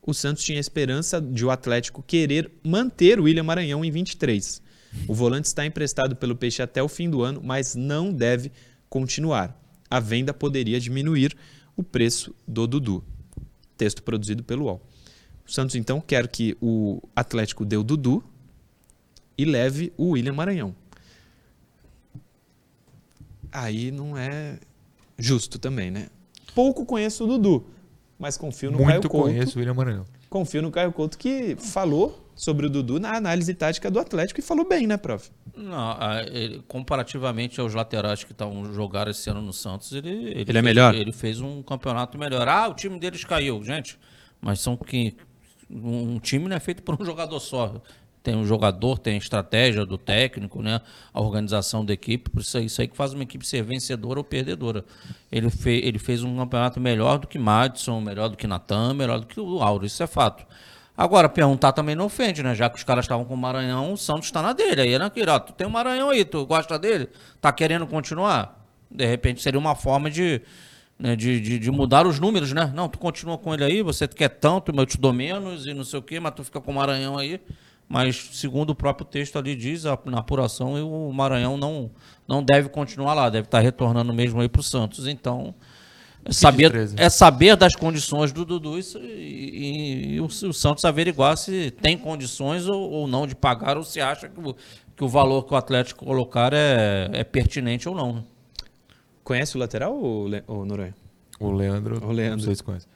[0.03, 4.61] O Santos tinha esperança de o Atlético querer manter o William Maranhão em 23.
[5.07, 8.51] O volante está emprestado pelo Peixe até o fim do ano, mas não deve
[8.89, 9.61] continuar.
[9.91, 11.37] A venda poderia diminuir
[11.77, 13.05] o preço do Dudu.
[13.77, 14.81] Texto produzido pelo UOL.
[15.47, 18.25] O Santos então quer que o Atlético dê o Dudu
[19.37, 20.75] e leve o William Maranhão.
[23.53, 24.59] Aí não é
[25.19, 26.09] justo também, né?
[26.55, 27.67] Pouco conheço o Dudu,
[28.19, 29.27] mas confio no Caio Muito Couto.
[29.27, 30.05] conheço o William Maranhão.
[30.31, 34.43] Confio no Caio Couto que falou sobre o Dudu na análise tática do Atlético e
[34.43, 35.31] falou bem, né, prof?
[35.57, 35.97] Não,
[36.33, 40.45] ele- comparativamente aos laterais que estão jogar esse ano no Santos, ele, ele, Ele é
[40.53, 40.95] fez- melhor?
[40.95, 42.49] Ele fez um campeonato melhor.
[42.49, 43.99] Ah, o time deles caiu, gente.
[44.41, 45.17] Mas são que
[45.71, 47.81] um time não é feito por um jogador só.
[48.23, 50.81] Tem um jogador, tem a estratégia do técnico, né?
[51.13, 54.19] A organização da equipe, por isso, aí- isso aí que faz uma equipe ser vencedora
[54.19, 54.83] ou perdedora.
[55.31, 59.21] Ele, fe, ele fez um campeonato melhor do que Madison, melhor do que Natan, melhor
[59.21, 60.45] do que o Auro, isso é fato.
[60.97, 62.55] Agora, perguntar também não ofende, né?
[62.55, 64.83] Já que os caras estavam com o Maranhão, o Santos está na dele.
[64.83, 67.09] Aí é naquele, ó, tu tem o Maranhão aí, tu gosta dele?
[67.41, 68.65] Tá querendo continuar?
[68.89, 70.41] De repente seria uma forma de,
[70.97, 72.71] né, de, de, de mudar os números, né?
[72.73, 75.83] Não, tu continua com ele aí, você quer tanto, eu te dou menos e não
[75.83, 77.41] sei o quê, mas tu fica com o Maranhão aí.
[77.89, 80.75] Mas, segundo o próprio texto ali diz, na apuração,
[81.09, 81.91] o Maranhão não,
[82.27, 85.07] não deve continuar lá, deve estar retornando mesmo aí pro Santos.
[85.07, 85.55] Então,
[86.25, 86.97] é saber, 13.
[86.99, 91.97] é saber das condições do Dudu e, e- e o, o Santos averiguar se tem
[91.99, 94.55] condições ou, ou não de pagar, ou se acha que o,
[94.97, 98.25] que o valor que o Atlético colocar é, é pertinente ou não.
[99.23, 100.43] Conhece o lateral, ou, Le...
[100.47, 100.95] ou Noronha?
[101.41, 102.05] O Leandro.
[102.07, 102.37] O Leandro.
[102.39, 102.87] Não sei se conhece.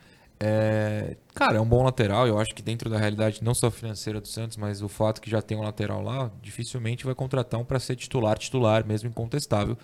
[0.40, 2.26] É, cara, é um bom lateral.
[2.26, 5.28] Eu acho que dentro da realidade, não só financeira do Santos, mas o fato que
[5.28, 9.76] já tem um lateral lá, dificilmente vai contratar um para ser titular, titular, mesmo incontestável.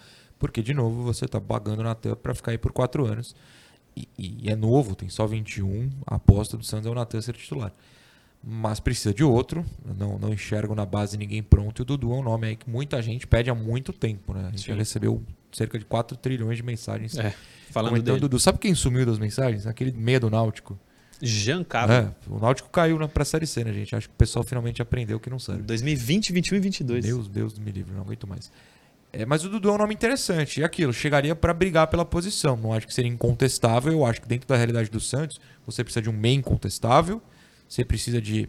[0.45, 3.35] Porque, de novo, você tá pagando na Natan para ficar aí por quatro anos.
[3.97, 5.89] E, e é novo, tem só 21.
[6.07, 7.73] A aposta do Santos é o Natan ser titular.
[8.47, 9.65] Mas precisa de outro.
[9.99, 11.81] Não, não enxergo na base ninguém pronto.
[11.81, 14.49] E o Dudu é um nome aí que muita gente pede há muito tempo, né?
[14.49, 17.35] A gente já recebeu cerca de 4 trilhões de mensagens É,
[17.71, 18.21] falando comentando dele.
[18.21, 18.39] Dudu.
[18.39, 19.67] Sabe quem sumiu das mensagens?
[19.67, 20.79] Aquele meia do Náutico.
[21.23, 21.91] Jean Cabo.
[21.91, 23.97] É, o Náutico caiu na, pra Série C, né, gente?
[23.97, 25.63] Acho que o pessoal finalmente aprendeu que não serve.
[25.63, 27.05] 2020, 21 e 22.
[27.07, 28.53] Deus, Deus me livre, não aguento mais.
[29.17, 30.61] É, mas o Dudu é um nome interessante.
[30.61, 32.57] E aquilo, chegaria pra brigar pela posição.
[32.57, 33.93] Não acho que seria incontestável.
[33.93, 37.23] Eu acho que dentro da realidade do Santos, você precisa de um meio incontestável.
[37.69, 38.49] Você precisa de.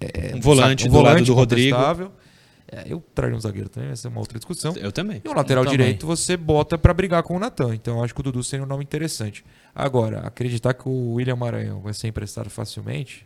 [0.00, 1.76] é, Um volante um do lado do Rodrigo.
[2.70, 4.74] É, eu traria um zagueiro também, essa é uma outra discussão.
[4.76, 5.22] Eu também.
[5.24, 5.78] E o lateral Eu também.
[5.86, 7.74] direito você bota pra brigar com o Natan.
[7.74, 9.44] Então eu acho que o Dudu seria um nome interessante.
[9.72, 13.24] Agora, acreditar que o William Maranhão vai ser emprestado facilmente,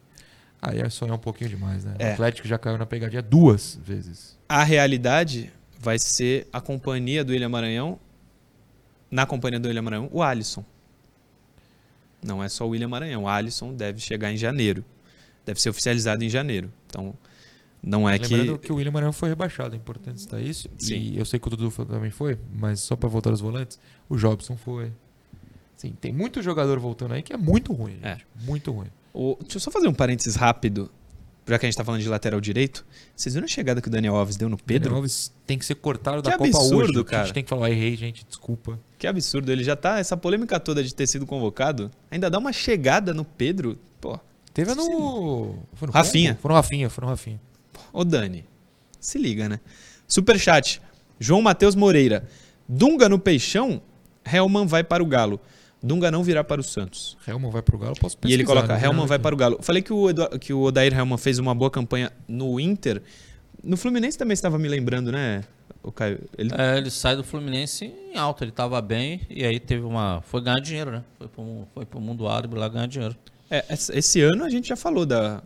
[0.61, 1.95] aí é sonhar um pouquinho demais, né?
[1.99, 2.11] É.
[2.11, 4.39] O Atlético já caiu na pegadinha duas vezes.
[4.47, 5.51] A realidade
[5.81, 7.99] vai ser a companhia do William Maranhão,
[9.11, 10.65] na companhia do William Maranhão, o Alisson.
[12.23, 13.25] Não é só o William Maranhão.
[13.25, 14.85] O Alisson deve chegar em janeiro.
[15.45, 16.71] Deve ser oficializado em janeiro.
[16.87, 17.15] Então,
[17.83, 18.67] não é Lembrando que.
[18.67, 20.69] que o William Maranhão foi rebaixado, é importante citar isso.
[20.79, 20.97] Sim.
[20.99, 24.17] E eu sei que o Dudu também foi, mas só pra voltar aos volantes, o
[24.19, 24.93] Jobson foi.
[25.77, 28.11] Sim, tem muito jogador voltando aí que é muito ruim, É.
[28.17, 28.27] gente.
[28.45, 28.89] Muito ruim.
[29.15, 30.91] O- deixa eu só fazer um parênteses rápido,
[31.51, 32.87] já que a gente tá falando de lateral direito.
[33.15, 34.97] Vocês viram a chegada que o Daniel Alves deu no Pedro Pedro?
[34.97, 37.01] Alves tem que ser cortado Que da Copa absurdo, hoje.
[37.01, 37.25] A cara.
[37.25, 38.79] gente tem que falar, errei, gente, desculpa.
[38.99, 39.51] Que absurdo.
[39.51, 39.99] Ele já tá.
[39.99, 41.91] Essa polêmica toda de ter sido convocado.
[42.11, 43.79] Ainda dá uma chegada no Pedro.
[44.01, 44.19] Pô,
[44.55, 45.57] Teve no.
[45.75, 46.39] Foi no Rafinha.
[46.41, 47.41] Foi no Rafinha, foi no Rafinha.
[47.93, 48.45] Ô Dani,
[48.99, 49.61] se liga, né?
[50.07, 50.81] Superchat.
[51.19, 52.27] João Matheus Moreira.
[52.69, 53.83] Dunga no Peixão,
[54.25, 55.41] Helman vai para o Galo.
[55.83, 57.17] Dunga não virá para o Santos.
[57.27, 58.85] Helman vai pro Galo, posso e ele coloca, né?
[58.85, 59.59] Helman vai para o Galo.
[59.63, 63.03] Falei que o, Edu- que o Odair Helman fez uma boa campanha no Inter.
[63.65, 65.43] No Fluminense também estava me lembrando, né,
[65.83, 66.21] o Caio?
[66.37, 70.21] Ele, É, ele sai do Fluminense em alta, ele tava bem e aí teve uma.
[70.27, 71.05] Foi ganhar dinheiro, né?
[71.19, 73.17] Foi pro, foi pro mundo árabe lá ganhar dinheiro.
[73.51, 75.43] é, esse esse ano a gente já falou da...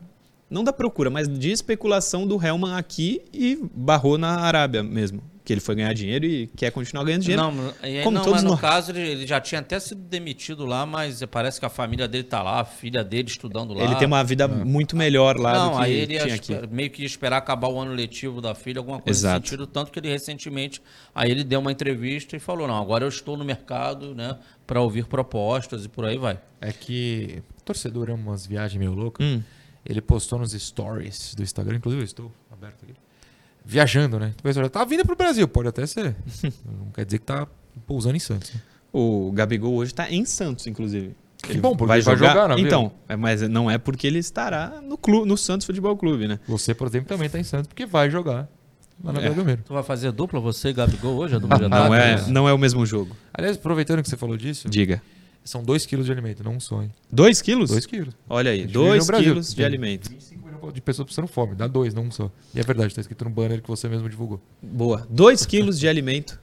[0.50, 5.22] Não da procura, mas de especulação do Helman aqui e barrou na Arábia mesmo.
[5.44, 7.42] Que ele foi ganhar dinheiro e quer continuar ganhando dinheiro.
[7.42, 8.60] Não, e aí, como não todos mas no nós.
[8.62, 12.24] caso ele, ele já tinha até sido demitido lá, mas parece que a família dele
[12.24, 13.84] tá lá, a filha dele estudando lá.
[13.84, 16.74] Ele tem uma vida muito melhor lá Não, do que aí ele ia tinha aqui.
[16.74, 19.40] meio que ia esperar acabar o ano letivo da filha, alguma coisa Exato.
[19.40, 19.66] nesse sentido.
[19.66, 20.80] Tanto que ele recentemente,
[21.14, 24.80] aí ele deu uma entrevista e falou: Não, agora eu estou no mercado, né, para
[24.80, 26.40] ouvir propostas e por aí vai.
[26.58, 29.26] É que o torcedor é umas viagens meio loucas.
[29.26, 29.42] Hum.
[29.84, 32.94] Ele postou nos stories do Instagram, inclusive eu estou aberto aqui.
[33.64, 34.34] Viajando, né?
[34.38, 36.14] O pessoal já tá vindo pro Brasil, pode até ser.
[36.64, 37.46] Não quer dizer que tá
[37.86, 38.52] pousando em Santos.
[38.52, 38.60] né?
[38.92, 41.14] O Gabigol hoje tá em Santos, inclusive.
[41.42, 42.66] Que bom, porque vai jogar na Vila.
[42.66, 46.38] Então, é, mas não é porque ele estará no, clube, no Santos Futebol Clube, né?
[46.48, 48.48] Você, por exemplo, também tá em Santos, porque vai jogar
[49.02, 49.28] lá na É.
[49.30, 49.62] Belmiro.
[49.64, 51.34] Tu vai fazer dupla você e Gabigol hoje?
[51.36, 53.14] A dupla de Não é, não é o mesmo jogo.
[53.32, 55.02] Aliás, aproveitando que você falou disso, Diga.
[55.44, 56.90] são 2 quilos de alimento, não um sonho.
[57.12, 57.70] 2 quilos?
[57.70, 58.14] 2 quilos.
[58.28, 59.32] Olha aí, gente vive 2 no Brasil.
[59.32, 60.08] quilos de alimento.
[60.08, 60.33] 25 milhões
[60.72, 62.30] de pessoas passando fome, dá dois, não um só.
[62.54, 64.40] E é verdade, tá escrito no banner que você mesmo divulgou.
[64.62, 65.06] Boa.
[65.10, 66.38] 2 quilos de alimento.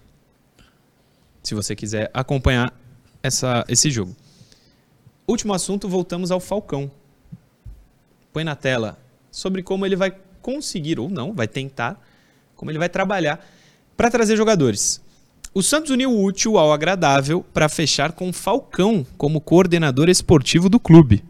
[1.44, 2.74] Se você quiser acompanhar
[3.24, 4.16] essa, esse jogo.
[5.28, 6.92] Último assunto, voltamos ao Falcão.
[8.34, 8.98] Põe na tela
[9.32, 12.02] sobre como ele vai conseguir, ou não, vai tentar,
[12.56, 13.46] como ele vai trabalhar
[13.96, 15.02] para trazer jogadores.
[15.54, 20.80] O Santos uniu o útil ao agradável para fechar com Falcão como coordenador esportivo do
[20.80, 21.24] clube.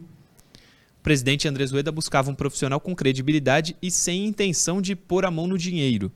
[1.02, 5.32] O presidente Andrés Rueda buscava um profissional com credibilidade e sem intenção de pôr a
[5.32, 6.12] mão no dinheiro.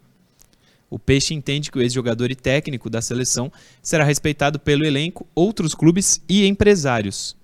[0.91, 5.73] O Peixe entende que o ex-jogador e técnico da seleção será respeitado pelo elenco, outros
[5.73, 7.35] clubes e empresários.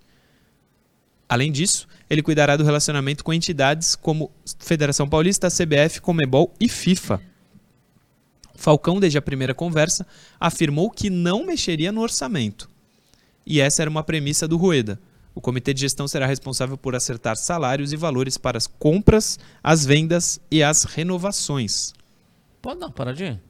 [1.27, 4.29] Além disso, ele cuidará do relacionamento com entidades como
[4.59, 7.19] Federação Paulista, CBF, Comebol e FIFA.
[8.53, 10.05] Falcão, desde a primeira conversa,
[10.39, 12.69] afirmou que não mexeria no orçamento.
[13.43, 14.99] E essa era uma premissa do Rueda.
[15.33, 19.85] O comitê de gestão será responsável por acertar salários e valores para as compras, as
[19.85, 21.93] vendas e as renovações.
[22.61, 23.41] Pode dar uma paradinha?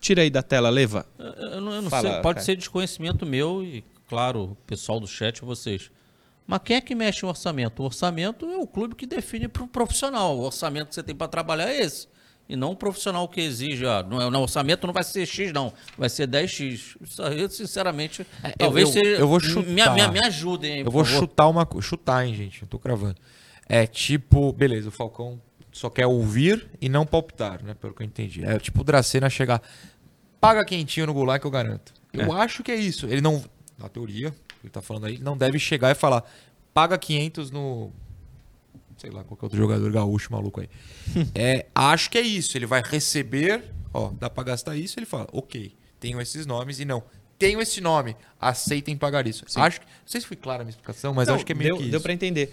[0.00, 1.06] Tira aí da tela, leva.
[1.18, 2.46] Eu, eu não, eu não Fala, sei, pode Caio.
[2.46, 5.90] ser desconhecimento meu e, claro, o pessoal do chat, vocês.
[6.46, 7.82] Mas quem é que mexe no orçamento?
[7.82, 10.36] O orçamento é o clube que define para o profissional.
[10.38, 12.08] O orçamento que você tem para trabalhar é esse.
[12.48, 15.52] E não um profissional que exige, ah, não, é- no orçamento não vai ser X,
[15.52, 15.70] não.
[15.98, 16.96] Vai ser 10X.
[17.02, 18.26] Isso aí, sinceramente,
[18.56, 19.20] talvez eu- seja.
[19.20, 19.94] eu vou Me, chutar.
[19.94, 21.20] me, me ajudem aí, Eu vou favor.
[21.20, 21.86] chutar uma coisa.
[21.86, 22.62] Chutar, hein, gente?
[22.62, 23.16] Eu tô cravando.
[23.68, 25.38] É tipo, beleza, o Falcão
[25.70, 27.74] só quer ouvir e não palpitar, né?
[27.74, 28.42] Pelo que eu entendi.
[28.42, 29.60] É tipo o Dracena chegar.
[30.40, 31.92] Paga quentinho no Goulart que eu garanto.
[32.14, 33.06] Eu acho que é isso.
[33.06, 33.44] Ele não.
[33.76, 34.34] Na teoria,
[34.64, 36.24] ele tá falando aí, ele não deve chegar e falar.
[36.72, 37.92] Paga 500 no.
[38.98, 40.68] Sei lá, qualquer outro jogador gaúcho maluco aí.
[41.34, 42.58] é, acho que é isso.
[42.58, 43.64] Ele vai receber.
[43.94, 44.98] Ó, dá pra gastar isso.
[44.98, 47.02] Ele fala, ok, tenho esses nomes e não.
[47.38, 49.44] Tenho esse nome, aceitem pagar isso.
[49.54, 51.54] Acho que, não sei se foi clara a minha explicação, mas Não, acho que é
[51.54, 52.02] meio deu, que Deu isso.
[52.02, 52.52] para entender.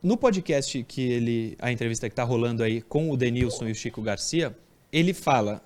[0.00, 3.74] No podcast que ele, a entrevista que tá rolando aí com o Denilson e o
[3.74, 4.56] Chico Garcia,
[4.92, 5.60] ele fala: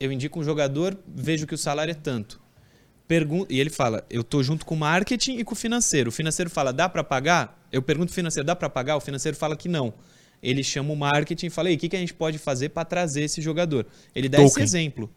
[0.00, 2.40] eu indico um jogador, vejo que o salário é tanto.
[3.08, 6.10] Pergun e ele fala: eu tô junto com o marketing e com o financeiro.
[6.10, 7.58] O financeiro fala: dá para pagar?
[7.72, 8.96] Eu pergunto pro financeiro: dá para pagar?
[8.96, 9.94] O financeiro fala que não.
[10.42, 12.84] Ele chama o marketing e fala: "Ei, o que, que a gente pode fazer para
[12.84, 13.86] trazer esse jogador?
[14.14, 15.10] Ele dá esse exemplo.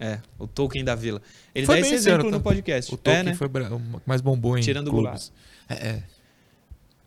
[0.00, 1.20] É, o Tolkien da Vila.
[1.54, 2.94] Ele Foi dá esse exemplo no podcast.
[2.94, 3.34] O Tolkien é, né?
[3.34, 5.32] foi o mais bombou em Tirando o clubes.
[5.68, 6.02] É, é.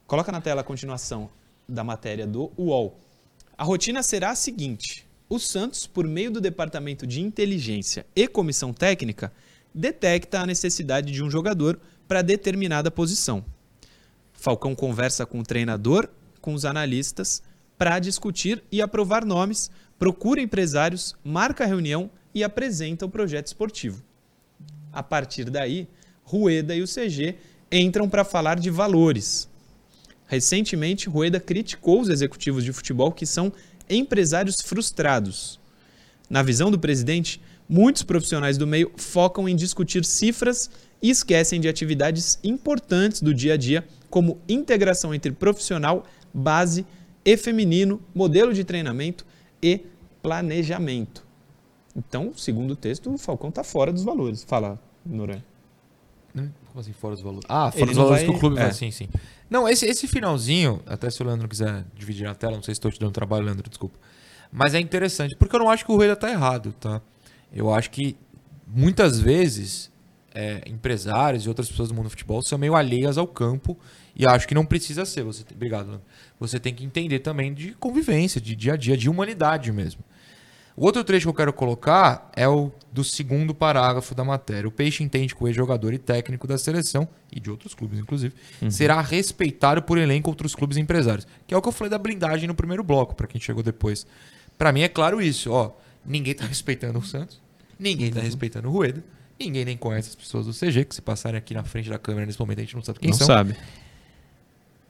[0.05, 1.29] Coloca na tela a continuação
[1.67, 2.99] da matéria do UOL.
[3.57, 8.73] A rotina será a seguinte: o Santos, por meio do Departamento de Inteligência e Comissão
[8.73, 9.31] Técnica,
[9.73, 13.43] detecta a necessidade de um jogador para determinada posição.
[14.33, 16.09] Falcão conversa com o treinador,
[16.41, 17.41] com os analistas,
[17.77, 24.03] para discutir e aprovar nomes, procura empresários, marca reunião e apresenta o projeto esportivo.
[24.91, 25.87] A partir daí,
[26.23, 27.37] Rueda e o CG
[27.71, 29.49] entram para falar de valores.
[30.27, 33.51] Recentemente, Rueda criticou os executivos de futebol que são
[33.89, 35.59] empresários frustrados.
[36.29, 37.41] Na visão do presidente,
[37.71, 40.69] muitos profissionais do meio focam em discutir cifras
[41.01, 46.85] e esquecem de atividades importantes do dia a dia, como integração entre profissional, base
[47.23, 49.25] e feminino, modelo de treinamento
[49.63, 49.85] e
[50.21, 51.25] planejamento.
[51.95, 54.43] Então, segundo o texto, o Falcão está fora dos valores.
[54.43, 55.41] Fala, Noran.
[56.33, 56.49] Né?
[56.67, 57.45] Como assim, fora dos valores?
[57.49, 58.63] Ah, fora Ele dos valores vai- que o clube é.
[58.63, 59.07] vai, sim, sim.
[59.49, 62.79] Não, esse, esse finalzinho, até se o Leandro quiser dividir na tela, não sei se
[62.79, 63.97] estou te dando trabalho, Leandro, desculpa.
[64.51, 67.01] Mas é interessante, porque eu não acho que o Rueda tá errado, tá?
[67.53, 68.15] Eu acho que
[68.67, 69.91] muitas vezes
[70.33, 73.77] é, empresários e outras pessoas do mundo do futebol são meio alheias ao campo
[74.15, 75.23] e acho que não precisa ser.
[75.23, 76.05] Você tem- Obrigado, Leandro.
[76.39, 80.01] Você tem que entender também de convivência, de dia a dia, de humanidade mesmo.
[80.75, 84.67] O outro trecho que eu quero colocar é o do segundo parágrafo da matéria.
[84.69, 88.33] O Peixe entende que o ex-jogador e técnico da seleção, e de outros clubes inclusive,
[88.69, 91.27] será respeitado por elenco outros clubes empresários.
[91.45, 94.07] Que é o que eu falei da blindagem no primeiro bloco, para quem chegou depois.
[94.57, 95.73] Para mim é claro isso, ó.
[96.05, 97.41] Ninguém tá respeitando o Santos,
[97.79, 99.03] ninguém tá respeitando o Rueda,
[99.39, 102.25] ninguém nem conhece as pessoas do CG, que se passarem aqui na frente da câmera
[102.25, 103.55] nesse momento a gente não sabe quem não são sabe.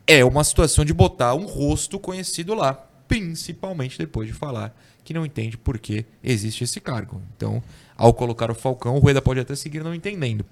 [0.07, 2.73] é uma situação de botar um rosto conhecido lá,
[3.07, 7.21] principalmente depois de falar que não entende por que existe esse cargo.
[7.35, 7.61] Então,
[7.97, 10.45] ao colocar o Falcão, o Rueda pode até seguir não entendendo,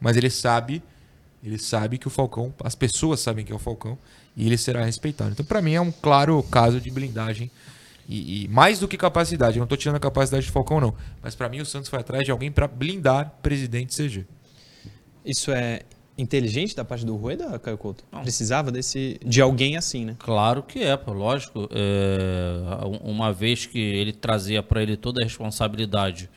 [0.00, 0.82] mas ele sabe,
[1.42, 3.96] ele sabe que o Falcão, as pessoas sabem que é o Falcão
[4.36, 5.32] e ele será respeitado.
[5.32, 7.50] Então, para mim é um claro caso de blindagem
[8.08, 9.56] e, e mais do que capacidade.
[9.56, 11.98] Eu não estou tirando a capacidade do Falcão não, mas para mim o Santos foi
[12.00, 14.26] atrás de alguém para blindar presidente CG.
[15.24, 15.82] Isso é
[16.18, 18.04] inteligente da parte do Rueda, Caio Couto?
[18.22, 20.16] Precisava desse, de alguém assim, né?
[20.18, 21.68] Claro que é, pô, lógico.
[21.70, 22.60] É,
[23.02, 26.28] uma vez que ele trazia para ele toda a responsabilidade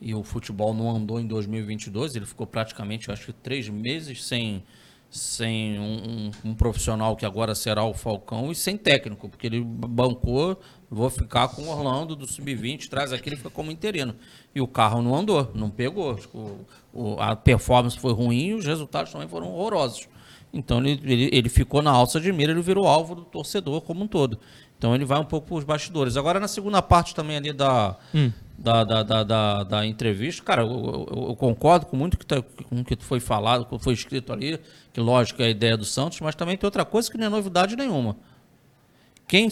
[0.00, 4.24] e o futebol não andou em 2022, ele ficou praticamente, eu acho que três meses
[4.24, 4.62] sem,
[5.10, 9.60] sem um, um- um profissional que agora será o Falcão e sem técnico, porque ele
[9.62, 10.58] bancou,
[10.90, 14.14] vou ficar com o Orlando do Sub-20, traz aqui, ele fica como interino.
[14.54, 16.18] E o carro não andou, não pegou.
[16.34, 16.56] O-
[16.92, 20.08] o- a performance foi ruim e os resultados também foram horrorosos.
[20.52, 24.02] Então ele, ele, ele ficou na alça de mira, ele virou alvo do torcedor como
[24.02, 24.36] um todo.
[24.76, 26.16] Então ele vai um pouco para os bastidores.
[26.16, 27.96] Agora na segunda parte também ali da,
[28.58, 32.42] da, da, da, da, da entrevista, cara, eu, eu- eu concordo com muito que tá,
[32.42, 34.58] com o que foi falado, com o que foi escrito ali,
[34.92, 37.28] que lógico é a ideia do Santos, mas também tem outra coisa que não é
[37.28, 38.16] novidade nenhuma.
[39.28, 39.48] Quem,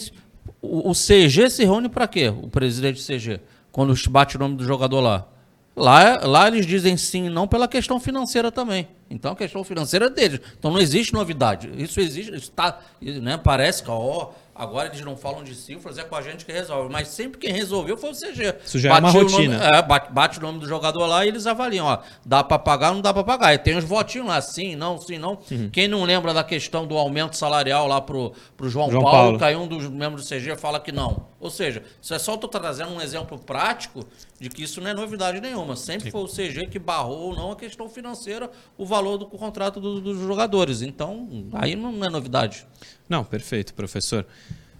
[0.61, 2.29] o, CG se reúne para quê?
[2.29, 3.39] O presidente CG,
[3.71, 5.27] quando bate o nome do jogador lá.
[5.75, 8.87] Lá, lá eles dizem sim e não pela questão financeira também.
[9.09, 10.41] Então a questão financeira é deles.
[10.57, 11.71] Então não existe novidade.
[11.77, 16.03] Isso existe, isso tá, né, parece que ó, agora eles não falam de cifras, é
[16.03, 16.91] com a gente que resolve.
[16.91, 18.55] Mas sempre quem resolveu foi o CG.
[18.65, 19.57] Isso já é uma Bate o rotina.
[19.57, 22.59] nome- é, bate, bate o nome do jogador lá e eles avaliam, ó, dá pra
[22.59, 23.53] pagar, não dá pra pagar.
[23.53, 25.39] E tem os votinhos lá, sim, não, sim, não.
[25.49, 25.69] Uhum.
[25.71, 29.45] Quem não lembra da questão do aumento salarial lá pro, pro João, João Paulo, Paulo.
[29.45, 31.27] aí um dos membros do CG fala que não.
[31.39, 34.05] Ou seja, isso é só eu tô trazendo um exemplo prático
[34.39, 35.75] de que isso não é novidade nenhuma.
[35.75, 39.79] Sempre foi o CG que barrou ou não a questão financeira, o valor do contrato
[39.81, 40.81] do- dos jogadores.
[40.81, 42.65] Então, aí não é novidade.
[43.07, 44.25] Não, perfeito, professor.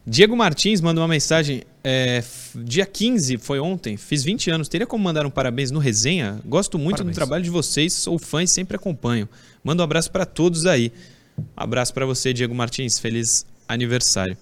[0.08, 1.64] Diego Martins mandou uma mensagem.
[1.84, 2.22] é,
[2.56, 4.68] dia 15, foi ontem, fiz 20 anos.
[4.68, 6.40] Teria como mandar um parabéns no resenha?
[6.46, 7.16] Gosto muito Parabéns.
[7.16, 9.30] do trabalho de vocês, sou fã e sempre acompanho.
[9.64, 10.92] Manda um abraço para todos aí.
[11.38, 13.00] Um abraço para você, Diego Martins.
[13.00, 14.36] Feliz aniversário.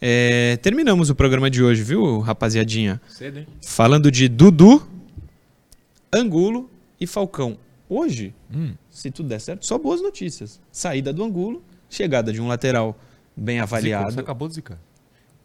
[0.00, 3.00] É, terminamos o programa de hoje, viu, rapaziadinha?
[3.08, 3.46] Cedo, hein?
[3.62, 4.86] Falando de Dudu,
[6.12, 6.70] Angulo
[7.00, 7.58] e Falcão.
[7.88, 8.72] Hoje, Hum.
[8.90, 10.60] se tudo der certo, só boas notícias.
[10.72, 12.98] Saída do Angulo, chegada de um lateral
[13.36, 14.12] bem avaliado.
[14.12, 14.78] Você acabou de zicar.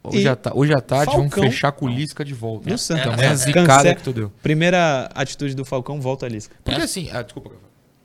[0.03, 0.25] Hoje,
[0.55, 2.67] hoje à tarde vamos Falcão- fechar com o Lisca de volta.
[2.67, 2.75] No.
[2.75, 3.35] Então, é a É.
[3.35, 4.31] zicada que tu deu.
[4.41, 6.55] Primeira atitude do Falcão, volta a Lisca.
[6.63, 7.51] Porque assim, ah, desculpa.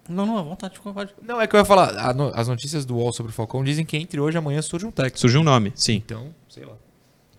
[0.08, 1.14] Não, não, à vontade, vontade.
[1.22, 1.92] Não, é que eu ia falar,
[2.34, 4.90] as notícias do UOL sobre o Falcão dizem que entre hoje e amanhã surge um
[4.90, 5.18] técnico.
[5.18, 5.94] Surgiu um nome, sim.
[5.94, 6.74] Então, sei lá.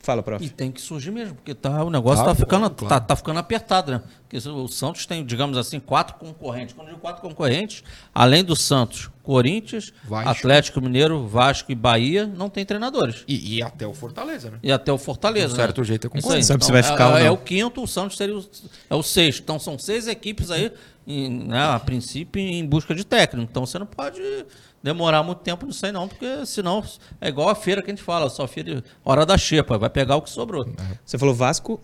[0.08, 0.42] Fala, prof.
[0.42, 2.88] E tem que surgir mesmo, porque tá, o negócio Claro, tá, ficando, claro.
[2.96, 4.02] tá, tá ficando apertado, né?
[4.26, 6.74] Porque o Santos tem, digamos assim, quatro concorrentes.
[6.74, 7.84] Quando eu digo quatro concorrentes,
[8.16, 10.30] além do Santos, Corinthians, Vasco.
[10.30, 13.26] Atlético Mineiro, Vasco e Bahia, não tem treinadores.
[13.28, 14.60] E, e até o Fortaleza, né?
[14.64, 15.48] E até o Fortaleza.
[15.48, 15.84] De um certo né?
[15.88, 16.22] jeito é Isso aí.
[16.22, 16.46] concorrente.
[16.46, 17.34] Sabe se vai é- ficar é, não.
[17.34, 18.46] o quinto, o Santos seria o,
[18.90, 19.42] é o sexto.
[19.44, 20.72] Então são seis equipes aí,
[21.06, 23.46] em- né, a princípio, em busca de técnico.
[23.52, 24.22] Então você não pode
[24.82, 26.84] demorar muito tempo nisso aí, não, porque senão
[27.20, 30.16] é igual a feira que a gente fala, só feira hora da xepa, vai pegar
[30.16, 30.68] o que sobrou.
[31.06, 31.80] Você falou Vasco,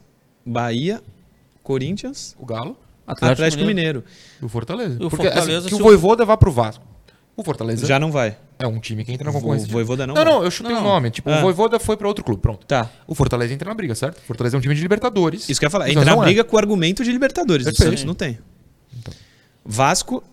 [0.46, 1.02] Bahia,
[1.62, 4.04] Corinthians, O Galo Atlético, Mineiro.
[4.42, 4.94] e o Fortaleza.
[5.02, 6.86] E o Porque Fortaleza, assim, que se o o- Voivoda vá pro Vasco.
[7.36, 8.38] O Fortaleza Já não vai.
[8.60, 9.68] é um time que entra na concorrência.
[9.68, 10.32] Voivoda não Não, vai.
[10.34, 10.84] não, eu chutei o não.
[10.84, 11.10] nome.
[11.10, 11.40] Tipo, Ah.
[11.40, 12.66] o Voivoda foi pra outro clube, pronto.
[12.68, 12.88] Tá.
[13.08, 14.20] O Fortaleza entra na briga, certo?
[14.20, 15.50] O Fortaleza é um time de Libertadores.
[15.50, 15.86] Isso que eu ia falar.
[15.86, 16.26] O Entra na é.
[16.26, 17.66] briga com o argumento de Libertadores.
[17.66, 17.90] O Perfeito.
[17.90, 18.38] Santos não tem.
[19.66, 20.24] Vasco,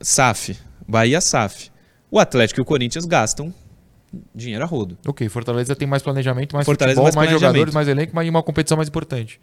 [0.00, 0.56] SAF.
[0.86, 1.70] Bahia, SAF.
[2.10, 3.52] O Atlético e o Corinthians gastam
[4.34, 4.96] dinheiro a rodo.
[5.06, 8.30] Ok, Fortaleza tem mais planejamento, mais Fortaleza futebol, mais mais, jogadores, mais elenco, mas e
[8.30, 9.40] uma competição mais importante.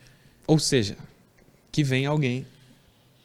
[0.48, 0.98] Ou seja,
[1.72, 2.46] que vem alguém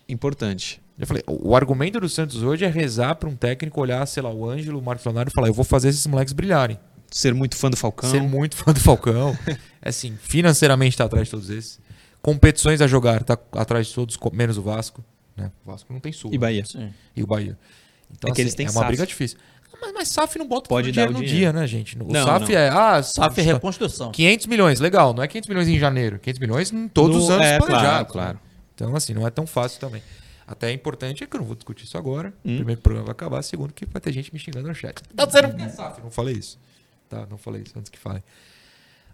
[0.09, 0.80] importante.
[0.99, 4.30] Eu falei, o argumento do Santos hoje é rezar para um técnico olhar, sei lá,
[4.30, 6.78] o Ângelo, o Marcos Leonardo e falar, eu vou fazer esses moleques brilharem.
[7.11, 8.11] Ser muito fã do Falcão.
[8.11, 9.36] Ser muito fã do Falcão.
[9.80, 11.80] é assim, financeiramente tá atrás de todos esses.
[12.20, 15.03] Competições a jogar, tá atrás de todos, menos o Vasco.
[15.34, 15.51] Né?
[15.64, 16.30] O Vasco não tem sul.
[16.34, 16.64] E Bahia.
[16.66, 16.93] Sim.
[17.16, 17.59] E o Bahia.
[18.16, 18.86] Então, É que assim, eles têm é uma SAF.
[18.88, 19.38] briga difícil.
[19.80, 21.38] Mas, mas SAF não bota Pode dar dinheiro o no dinheiro.
[21.38, 21.96] dia, né, gente?
[21.98, 22.58] O Não, SAF não.
[22.61, 24.11] é, ah, SAF é está- reconstrução.
[24.12, 25.14] 500 milhões, legal.
[25.14, 26.18] Não é 500 milhões em janeiro.
[26.18, 28.12] 500 milhões em todos No- os anos é, planejados.
[28.12, 28.40] claro, claro.
[28.74, 30.02] Então, assim, não é tão fácil também.
[30.46, 32.28] Até é importante, é que eu não vou discutir isso agora.
[32.44, 32.56] Hum.
[32.56, 35.00] Primeiro programa vai acabar, segundo que vai ter gente me xingando no chat.
[35.16, 36.00] Tá dizendo que é SAF.
[36.02, 36.58] Não falei isso.
[37.08, 38.22] Tá, não falei isso antes que falem.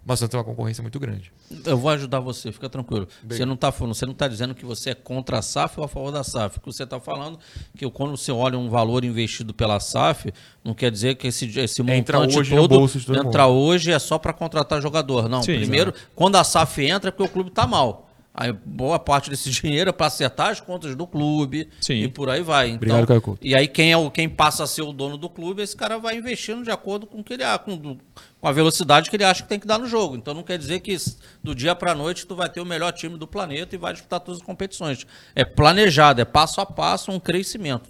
[0.07, 1.33] Mas o Santos tem uma concorrência muito grande.
[1.65, 3.09] Eu vou ajudar você, fica tranquilo.
[3.21, 3.37] Bem.
[3.37, 5.87] Você não está você não tá dizendo que você é contra a SAF ou a
[5.89, 6.57] favor da SAF.
[6.57, 7.37] O que você está falando
[7.75, 10.31] é que quando você olha um valor investido pela SAF,
[10.63, 14.17] não quer dizer que esse, esse Entra montante hoje todo todo entra hoje é só
[14.17, 15.27] para contratar jogador.
[15.27, 18.06] Não, Sim, primeiro, quando a SAF entra é porque o clube está mal.
[18.39, 22.03] Aí boa parte desse dinheiro é para acertar as contas do clube Sim.
[22.03, 22.67] e por aí vai.
[22.67, 23.39] Então, Obrigado, Caio Couto.
[23.45, 25.97] e aí quem é o quem passa a ser o dono do clube, esse cara
[25.97, 27.97] vai investindo de acordo com o que ele a- com,
[28.39, 30.15] com a velocidade que ele acha que tem que dar no jogo.
[30.15, 30.95] Então não quer dizer que
[31.43, 34.19] do dia para noite tu vai ter o melhor time do planeta e vai disputar
[34.19, 35.07] todas as competições.
[35.35, 37.89] É planejado, é passo a passo um crescimento,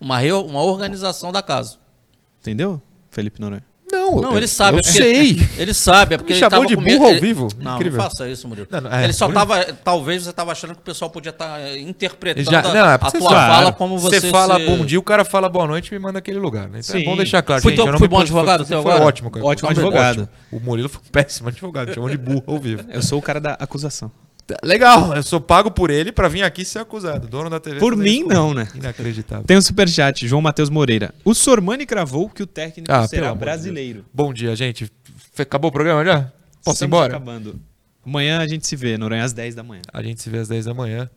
[0.00, 1.78] uma re- uma organização da casa.
[2.40, 3.64] Entendeu, Felipe Noronha?
[3.94, 4.76] Não, Não, ele sabe.
[4.76, 5.48] Eu é porque- sei.
[5.56, 7.48] Ele sabe, é porque Me ele chamou de burro medo- ao ele- vivo?
[7.58, 7.98] Não, Incrível.
[7.98, 8.66] não faça isso, Murilo.
[8.70, 11.30] Não, não, é, ele só Murilo- tava, talvez você tava achando que o pessoal podia
[11.30, 14.30] estar interpretando Já, não, é a, porque a você tua fala, fala como você Você
[14.30, 16.68] fala se- bom dia, o cara fala boa noite e me manda aquele lugar.
[16.68, 16.80] Né?
[16.84, 17.04] Então é Sim.
[17.04, 17.62] bom deixar claro.
[17.62, 19.44] Fui gente, eu não fui bom advogado foi ótimo, cara.
[19.46, 20.20] Ótimo advogado.
[20.22, 20.28] ótimo.
[20.52, 22.84] O Murilo foi um péssimo advogado, chamou de burro ao vivo.
[22.90, 24.10] Eu sou o cara da acusação.
[24.62, 27.26] Legal, eu sou pago por ele pra vir aqui ser acusado.
[27.26, 27.78] Dono da TV.
[27.78, 28.68] Por mim, não, né?
[28.74, 29.44] Inacreditável.
[29.46, 31.14] Tem um superchat, João Matheus Moreira.
[31.24, 34.04] O Sormani cravou que o técnico Ah, será amor de brasileiro.
[34.12, 34.90] Bom dia, gente.
[35.38, 36.20] Acabou o programa já?
[36.22, 37.16] Posso ir Estamos embora?
[37.16, 37.60] acabando.
[38.04, 39.82] Amanhã a gente se vê, Noronha, às 10 da manhã.
[39.90, 41.08] A gente se vê às 10 da manhã.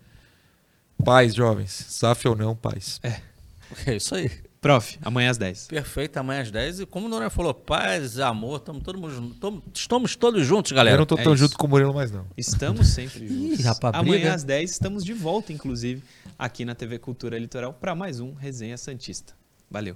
[1.03, 1.85] Paz, jovens.
[1.89, 2.99] SAF ou não, paz.
[3.85, 4.31] É isso aí.
[4.67, 5.67] Prof, amanhã às 10.
[5.67, 6.81] Perfeito, amanhã às 10.
[6.81, 9.33] E como o Noronha falou, paz, amor, tamo todo mundo.
[9.39, 10.95] Tamo- estamos todos juntos, galera.
[10.95, 11.43] eu não tô é tão isso.
[11.43, 12.25] junto com o Murilo mais, não.
[12.35, 13.59] Estamos sempre juntos.
[13.59, 14.33] Ih, rapaz, amanhã briga.
[14.33, 16.03] às 10 estamos de volta, inclusive,
[16.37, 19.33] aqui na TV Cultura Litoral para mais um Resenha Santista.
[19.71, 19.95] Valeu.